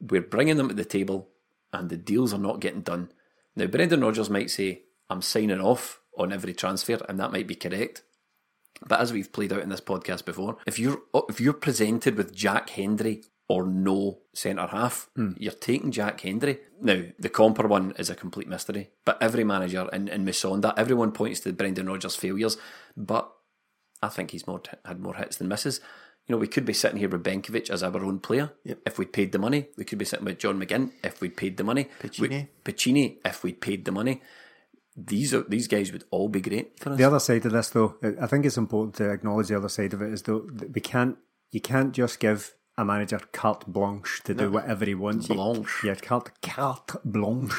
[0.00, 1.28] we're bringing them to the table,
[1.72, 3.10] and the deals are not getting done.
[3.54, 7.54] Now, Brendan Rodgers might say, I'm signing off on every transfer, and that might be
[7.54, 8.02] correct.
[8.86, 12.16] But as we've played out in this podcast before, if you're uh, if you're presented
[12.16, 15.32] with Jack Hendry or no centre half, hmm.
[15.38, 16.58] you're taking Jack Hendry.
[16.80, 21.12] Now, the Compper one is a complete mystery, but every manager in, in Musonda, everyone
[21.12, 22.58] points to Brendan Rodgers' failures,
[22.96, 23.32] but
[24.02, 25.80] I think he's more had more hits than misses.
[26.26, 28.78] You know, we could be sitting here with Benkovic as our own player Yep.
[28.86, 29.68] if we'd paid the money.
[29.76, 31.88] We could be sitting with John McGinn if we'd paid the money.
[32.00, 32.28] Piccini.
[32.28, 34.22] We- Piccini if we'd paid the money.
[34.96, 36.96] These are these guys would all be great for us.
[36.98, 39.92] The other side of this, though, I think it's important to acknowledge the other side
[39.92, 41.16] of it is though that we can't,
[41.50, 45.28] you can't just give a manager carte blanche to do whatever he wants.
[45.28, 45.82] Blanche.
[45.84, 47.52] yeah, carte carte blanche.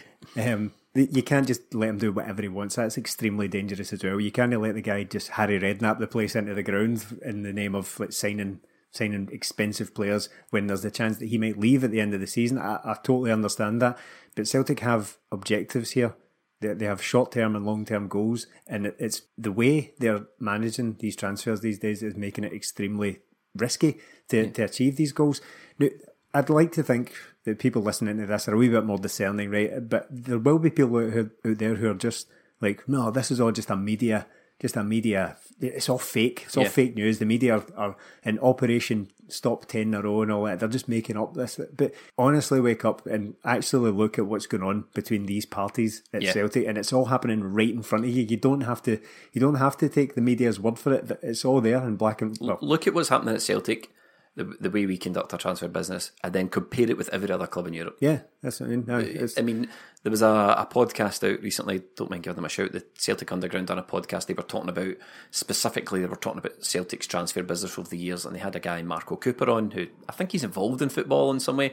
[0.36, 2.76] um, you can't just let him do whatever he wants.
[2.76, 4.20] That's extremely dangerous as well.
[4.20, 7.52] You can't let the guy just Harry Redknapp the place into the ground in the
[7.52, 8.60] name of like signing
[8.92, 12.20] signing expensive players when there's the chance that he might leave at the end of
[12.20, 12.58] the season.
[12.58, 13.98] I, I totally understand that,
[14.36, 16.14] but Celtic have objectives here.
[16.60, 20.26] They, they have short term and long term goals, and it, it's the way they're
[20.38, 23.18] managing these transfers these days is making it extremely
[23.56, 25.40] risky to, to achieve these goals.
[25.78, 25.88] Now,
[26.32, 27.14] I'd like to think
[27.44, 29.88] that people listening to this are a wee bit more discerning, right?
[29.88, 31.14] But there will be people out,
[31.44, 32.28] out there who are just
[32.60, 34.26] like, no, this is all just a media,
[34.60, 35.36] just a media.
[35.60, 36.44] It's all fake.
[36.46, 36.70] It's all Yeah.
[36.70, 37.18] fake news.
[37.18, 40.60] The media are, are in Operation Stop Ten in a row and all that.
[40.60, 41.58] They're just making up this.
[41.76, 46.22] But honestly, wake up and actually look at what's going on between these parties at
[46.22, 46.32] Yeah.
[46.32, 48.22] Celtic, and it's all happening right in front of you.
[48.22, 48.98] You don't have to.
[49.32, 51.18] You don't have to take the media's word for it.
[51.22, 53.90] It's all there in black and well, Look at what's happening at Celtic,
[54.36, 57.46] the, the way we conduct our transfer business, and then compare it with every other
[57.46, 57.96] club in Europe.
[58.00, 58.20] yeah.
[58.42, 58.84] That's what I mean.
[58.86, 58.98] No,
[59.38, 59.68] I mean,
[60.02, 61.82] there was a, a podcast out recently.
[61.96, 62.72] Don't mind giving them a shout.
[62.72, 64.26] The Celtic Underground done a podcast.
[64.26, 64.96] They were talking about
[65.30, 66.00] specifically.
[66.00, 68.82] They were talking about Celtic's transfer business over the years, and they had a guy
[68.82, 71.72] Marco Cooper on who I think he's involved in football in some way,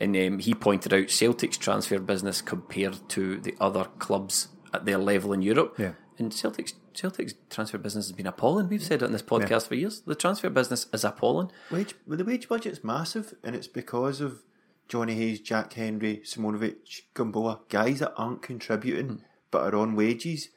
[0.00, 4.98] and um, he pointed out Celtic's transfer business compared to the other clubs at their
[4.98, 5.76] level in Europe.
[5.78, 5.92] Yeah.
[6.18, 8.68] And Celtic's Celtic's transfer business has been appalling.
[8.68, 10.00] We've said it in this podcast for years.
[10.00, 11.52] The transfer business is appalling.
[11.70, 14.42] Wage, well, the wage budget's massive, and it's because of
[14.88, 19.20] Johnny Hayes, Jack Hendry, Simunovic, Gamboa, guys that aren't contributing mm.
[19.52, 20.48] but are on wages.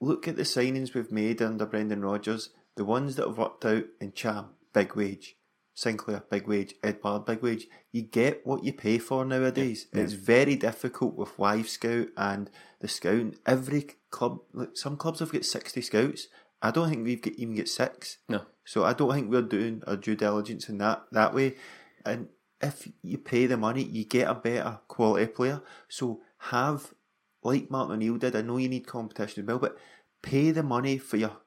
[0.00, 2.50] Look at the signings we've made under Brendan Rodgers.
[2.74, 5.36] The ones that have worked out Ntcham, big wage.
[5.74, 6.74] Sinclair, big wage.
[6.82, 7.68] Edouard, big wage.
[7.92, 9.86] You get what you pay for nowadays.
[9.92, 12.50] It's very difficult with Wyscout and
[12.80, 13.34] the Scout.
[13.46, 16.28] Every club, like some clubs have got 60 scouts.
[16.62, 18.18] I don't think we've got, even got six.
[18.28, 18.42] No.
[18.64, 21.56] So I don't think we're doing our due diligence in that that way.
[22.04, 22.28] And
[22.60, 25.62] if you pay the money, you get a better quality player.
[25.88, 26.92] So have
[27.42, 28.36] like Martin O'Neill did.
[28.36, 29.78] I know you need competition as well, but
[30.22, 31.38] pay the money for your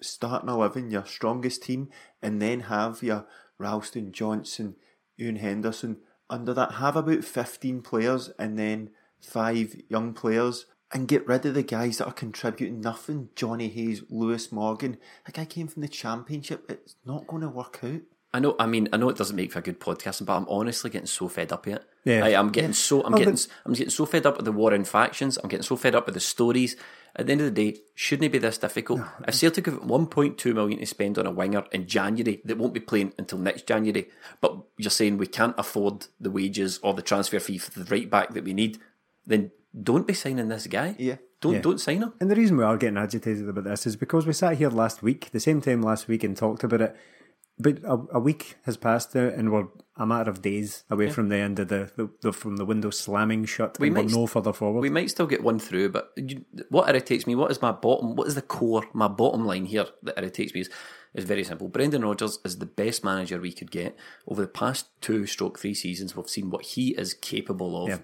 [0.00, 1.88] starting eleven, your strongest team,
[2.22, 3.26] and then have your
[3.58, 4.76] Ralston, Johnston,
[5.16, 5.98] Ewan Henderson
[6.28, 6.72] under that.
[6.72, 11.98] Have about fifteen players, and then five young players and get rid of the guys
[11.98, 13.28] that are contributing nothing.
[13.34, 14.96] Johnny Hayes, Lewis Morgan.
[15.26, 16.64] A guy came from the championship.
[16.70, 18.00] It's not going to work out.
[18.32, 18.56] I know.
[18.58, 21.06] I mean, I know it doesn't make for a good podcasting, but I'm honestly getting
[21.06, 21.84] so fed up with it.
[22.04, 22.24] Yeah.
[22.24, 23.02] I, am getting so.
[23.02, 23.34] I'm Well, getting.
[23.34, 25.38] the- I'm getting so fed up with the war in factions.
[25.38, 26.76] I'm getting so fed up with the stories.
[27.16, 29.00] At the end of the day, shouldn't it be this difficult?
[29.26, 32.80] If Celtic have 1.2 million to spend on a winger in January that won't be
[32.80, 34.08] playing until next January,
[34.40, 38.08] but you're saying we can't afford the wages or the transfer fee for the right
[38.08, 38.78] back that we need,
[39.26, 39.50] then
[39.82, 40.94] don't be signing this guy.
[40.98, 41.16] Yeah.
[41.40, 41.60] Don't Yeah.
[41.60, 42.12] don't sign him.
[42.20, 45.02] And the reason we are getting agitated about this is because we sat here last
[45.02, 46.96] week, the same time last week, and talked about it.
[47.60, 49.66] But a, a week has passed now, and we're
[49.96, 52.90] a matter of days away from the end of the, the, the from the window
[52.90, 54.80] slamming shut, We and we're might no st- further forward.
[54.80, 58.14] We might still get one through, but you, what irritates me, what is my bottom,
[58.14, 60.70] what is the core, my bottom line here that irritates me is,
[61.14, 61.66] is very simple.
[61.66, 63.96] Brendan Rodgers is the best manager we could get.
[64.28, 67.88] Over the past two stroke three seasons, we've seen what he is capable of.
[67.88, 67.98] Yeah.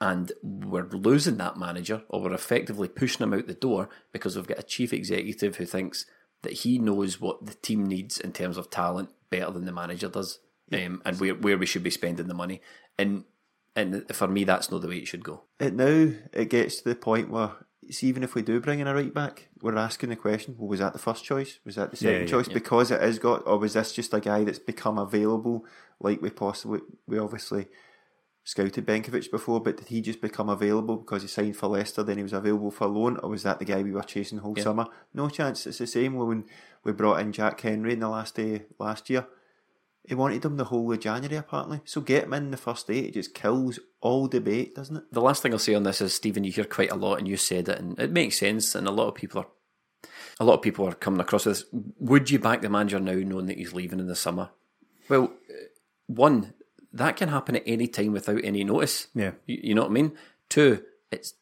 [0.00, 4.46] And we're losing that manager, or we're effectively pushing him out the door because we've
[4.46, 6.06] got a chief executive who thinks
[6.42, 10.08] that he knows what the team needs in terms of talent better than the manager
[10.08, 10.38] does,
[10.72, 12.60] um, and where where we should be spending the money.
[12.96, 13.24] And
[13.74, 15.42] and for me, that's not the way it should go.
[15.58, 17.52] It now it gets to the point where
[17.90, 20.68] see, even if we do bring in a right back, we're asking the question: Well,
[20.68, 21.58] was that the first choice?
[21.64, 22.48] Was that the second Yeah, yeah, choice?
[22.48, 25.64] Because it is got, or was this just a guy that's become available?
[26.00, 27.66] Like we possibly, we obviously
[28.48, 32.02] scouted Benkovic before, but did he just become available because he signed for Leicester?
[32.02, 34.54] Then he was available for loan, or was that the guy we were chasing whole
[34.56, 34.62] Yeah.
[34.64, 34.86] summer?
[35.12, 35.66] No chance.
[35.66, 36.46] It's the same when
[36.82, 39.26] we brought in Jack Hendry in the last day last year.
[40.02, 41.82] He wanted him the whole of January, apparently.
[41.84, 43.00] So get him in the first day.
[43.00, 45.04] It just kills all debate, doesn't it?
[45.12, 47.28] the last thing I'll say on this is Stephen, you hear quite a lot, and
[47.28, 48.74] you said it, and it makes sense.
[48.74, 49.48] And a lot of people are,
[50.40, 51.64] a lot of people are coming across this.
[52.00, 54.48] Would you back the manager now, knowing that he's leaving in the summer?
[55.10, 55.34] Well,
[56.06, 56.54] one
[56.92, 59.08] that can happen at any time without any notice.
[59.14, 59.32] Yeah.
[59.46, 60.12] you, you know what I mean.
[60.48, 61.34] Two, it's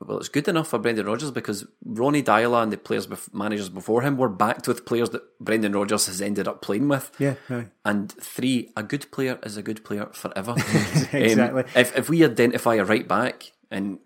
[0.00, 3.68] well, it's good enough for Brendan Rodgers because Ronnie Deila and the players, bef- managers
[3.68, 7.10] before him, were backed with players that Brendan Rodgers has ended up playing with.
[7.18, 7.66] yeah, aye.
[7.84, 10.54] And three, a good player is a good player forever.
[11.12, 11.62] Exactly.
[11.62, 13.98] Um, if if we identify a right back and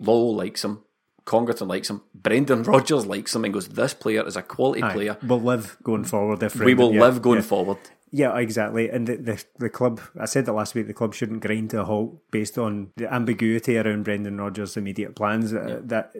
[0.00, 0.84] Lawwell likes him,
[1.26, 4.92] Congerton likes him, Brendan Rodgers likes him, and goes, "This player is a quality Aye.
[4.92, 5.16] player.
[5.22, 6.42] We'll live going forward.
[6.42, 7.42] If We will yeah, live going yeah.
[7.42, 7.78] forward."
[8.12, 8.88] Yeah, exactly.
[8.88, 11.82] And the, the the club, I said that last week, the club shouldn't grind to
[11.82, 15.54] a halt based on the ambiguity around Brendan Rodgers' immediate plans.
[15.54, 16.12] Uh, That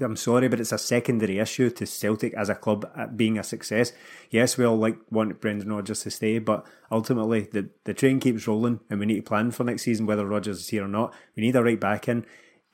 [0.00, 3.92] I'm sorry, but it's a secondary issue to Celtic as a club being a success.
[4.30, 8.46] Yes, we all like want Brendan Rodgers to stay, but ultimately the, the train keeps
[8.46, 11.12] rolling and we need to plan for next season whether Rodgers is here or not.
[11.34, 12.24] We need a right back in.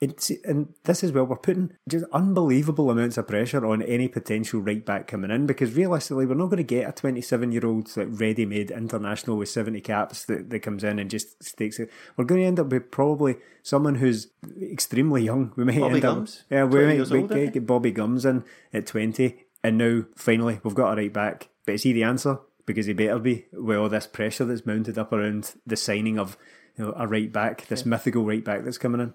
[0.01, 4.61] It's, and this is where we're putting just unbelievable amounts of pressure on any potential
[4.61, 7.95] right back coming in because realistically, we're not going to get a 27 year old
[7.97, 11.91] like ready made international with 70 caps that, that comes in and just stakes it.
[12.15, 14.27] We're going to end up with probably someone who's
[14.61, 15.51] extremely young.
[15.57, 18.25] We might Bobby end Gums, up, yeah, we 20 might, we get, get Bobby Gums
[18.25, 21.49] in at 20, and now finally we've got a right back.
[21.65, 22.39] But is he the answer?
[22.65, 26.37] Because he better be with all this pressure that's mounted up around the signing of
[26.77, 29.13] you know, a right back, this mythical right back that's coming in.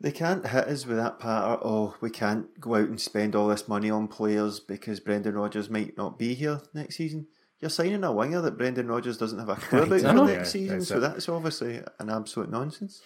[0.00, 1.58] They can't hit us with that patter.
[1.62, 5.70] Oh, we can't go out and spend all this money on players because Brendan Rodgers
[5.70, 7.26] might not be here next season.
[7.60, 10.26] You're signing a winger that Brendan Rodgers doesn't have a clue about for Exactly.
[10.26, 11.00] next season, that's so it.
[11.00, 13.00] that's obviously an absolute nonsense.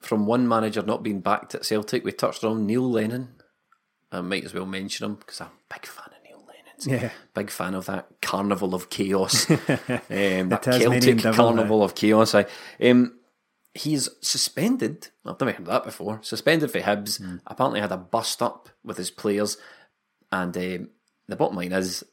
[0.00, 3.28] From one manager not being backed at Celtic, we touched on Neil Lennon.
[4.10, 6.86] I might as well mention him because I'm a big fan of Neil Lennon's.
[7.02, 7.10] Yeah.
[7.34, 9.48] Big fan of that carnival of chaos.
[9.50, 12.34] um, that Tasmanian Celtic devil, carnival of chaos.
[12.34, 12.46] I,
[12.82, 13.18] um,
[13.74, 15.08] he's suspended.
[15.26, 16.20] I've never heard that before.
[16.22, 17.18] Suspended for Hibs.
[17.18, 17.36] Hmm.
[17.46, 19.56] Apparently had a bust up with his players.
[20.32, 20.88] And um,
[21.28, 22.04] the bottom line is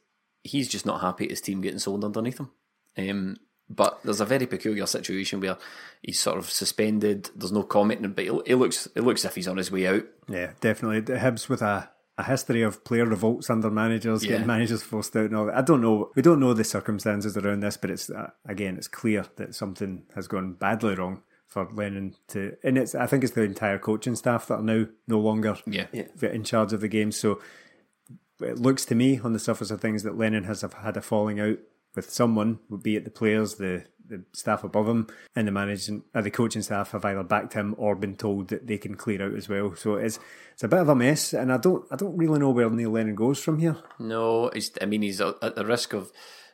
[0.42, 2.50] he's just not happy at his team getting sold underneath him.
[2.98, 3.36] Um,
[3.70, 5.56] but there's a very peculiar situation where
[6.02, 7.30] he's sort of suspended.
[7.34, 10.02] There's no commenting, but he looks it looks as if he's on his way out.
[10.28, 11.00] Yeah, definitely.
[11.00, 11.88] The Hibs with a,
[12.18, 14.32] a history of player revolts under managers, Yeah.
[14.32, 15.56] getting managers forced out and all that.
[15.56, 16.10] I don't know.
[16.14, 20.02] We don't know the circumstances around this, but it's uh, again, it's clear that something
[20.14, 21.22] has gone badly wrong
[21.52, 22.94] for Lennon to, and it's.
[22.94, 25.86] I think it's the entire coaching staff that are now no longer Yeah.
[26.22, 27.12] in charge of the game.
[27.12, 27.40] So
[28.40, 31.38] it looks to me on the surface of things that Lennon has had a falling
[31.40, 31.58] out
[31.94, 36.02] with someone, would be it the players, the, the staff above him, and the managing,
[36.14, 39.22] uh, the coaching staff have either backed him or been told that they can clear
[39.22, 39.74] out as well.
[39.76, 40.18] So it's
[40.54, 42.90] it's a bit of a mess, and I don't I don't really know where Neil
[42.90, 43.76] Lennon goes from here.
[43.98, 46.10] No, he's, I mean he's at the risk of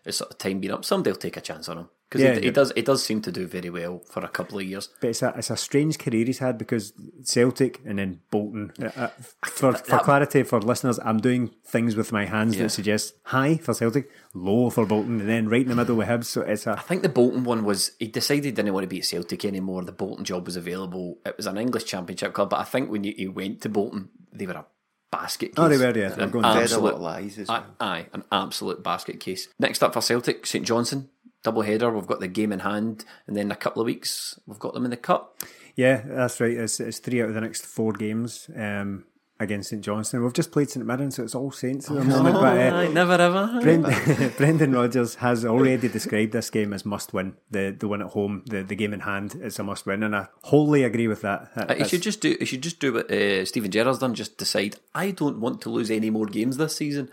[0.09, 2.31] his sort of time being up, somebody will take a chance on him because Yeah,
[2.33, 2.49] it, yeah.
[2.51, 2.73] it does.
[2.77, 4.89] It does seem to do very well for a couple of years.
[5.01, 6.93] But it's a, it's a strange career he's had because
[7.25, 8.73] Celtic and then Bolton.
[8.97, 9.09] Uh,
[9.47, 12.65] for, for clarity for listeners, I'm doing things with my hands Yeah.
[12.65, 16.09] that suggest high for Celtic, low for Bolton, and then right in the middle with
[16.09, 16.25] Hibs.
[16.27, 18.89] So it's a I think the Bolton one was he decided he didn't want to
[18.89, 19.85] be at Celtic anymore.
[19.85, 21.19] The Bolton job was available.
[21.27, 24.09] It was an English Championship club, but I think when he he went to Bolton,
[24.33, 24.65] they were a
[25.11, 25.59] basket case.
[25.59, 26.09] Oh, they were, yeah.
[26.11, 27.75] They were going Fed a absolute- lot of lies as Aye, well.
[27.81, 29.49] aye, an absolute basket case.
[29.59, 31.09] Next up for Celtic, St Johnstone
[31.45, 31.91] double header.
[31.91, 34.75] We've got the game in hand, and then in a couple of weeks we've got
[34.75, 35.39] them in the cup.
[35.77, 36.57] yeah, that's right.
[36.57, 39.05] It's, it's three out of the next four games um,
[39.41, 40.22] against St Johnstone.
[40.24, 42.34] We've just played St Mirren, so it's all Saints at the moment.
[42.34, 43.59] but uh, Aye, never ever.
[43.62, 47.34] Brendan, Brendan Rodgers has already described this game as must win.
[47.51, 50.16] The the one at home, the, the game in hand, is a must win, and
[50.16, 51.51] I wholly agree with that.
[51.57, 52.36] Uh, You should just do.
[52.41, 54.14] You should just do what uh, Stephen Gerrard's done.
[54.14, 54.76] Just decide.
[54.95, 57.09] I don't want to lose any more games this season.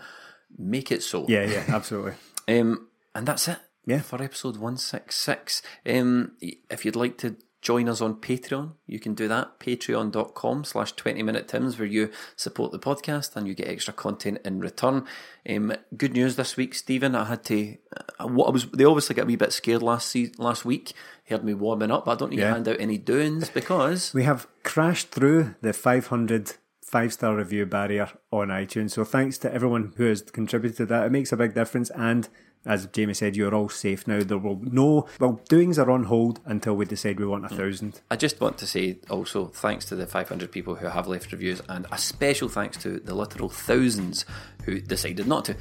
[0.57, 1.25] Make it so.
[1.27, 2.13] yeah, yeah, absolutely.
[2.47, 3.57] Um, and that's it.
[3.87, 4.01] Yeah.
[4.01, 5.63] For episode 166.
[5.87, 6.33] Um,
[6.69, 7.35] if you'd like to
[7.65, 9.59] join us on Patreon, you can do that.
[9.59, 14.37] Patreon.com slash 20 minute Tims, where you support the podcast and you get extra content
[14.45, 15.03] in return.
[15.49, 17.15] Um, good news this week, Stephen.
[17.15, 17.75] I had to,
[18.19, 20.93] uh, what I was, they obviously got a wee bit scared last se- last week.
[21.27, 22.49] Heard me warming up, but I don't need Yeah.
[22.49, 26.53] to hand out any doings because We have crashed through the 500
[26.83, 28.91] five star review barrier on iTunes.
[28.91, 31.07] So thanks to everyone who has contributed to that.
[31.07, 31.89] It makes a big difference.
[31.89, 32.29] And
[32.65, 34.21] as Jamie said, you're all safe now.
[34.21, 38.01] There will no, well, doings are on hold until we decide we want a thousand.
[38.09, 41.61] I just want to say also thanks to the 500 people who have left reviews,
[41.69, 44.25] and a special thanks to the literal thousands
[44.65, 45.53] who decided not to.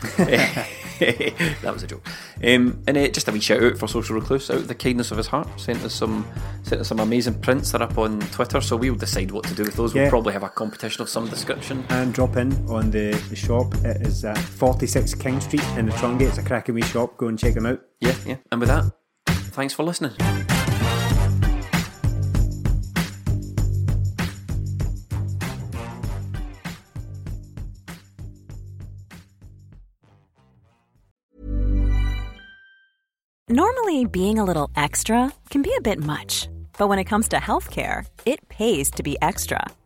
[1.62, 2.07] that was a joke.
[2.42, 5.11] Um, and uh, just a wee shout out for Social Recluse out of the kindness
[5.11, 5.48] of his heart.
[5.61, 6.26] Sent us some
[6.62, 7.72] sent us some amazing prints.
[7.72, 9.94] They're up on Twitter, so we'll decide what to do with those.
[9.94, 11.84] We'll probably have a competition of some description.
[11.90, 13.74] And drop in on the, the shop.
[13.84, 16.28] It is at 46 King Street in the Trongate.
[16.28, 17.16] It's a cracking wee shop.
[17.16, 17.80] Go and check them out.
[18.01, 18.36] Yeah, yeah.
[18.53, 18.84] And with that,
[19.26, 20.12] thanks for listening.
[33.49, 37.36] Normally, being a little extra can be a bit much, but when it comes to
[37.36, 39.66] healthcare, it pays to be extra.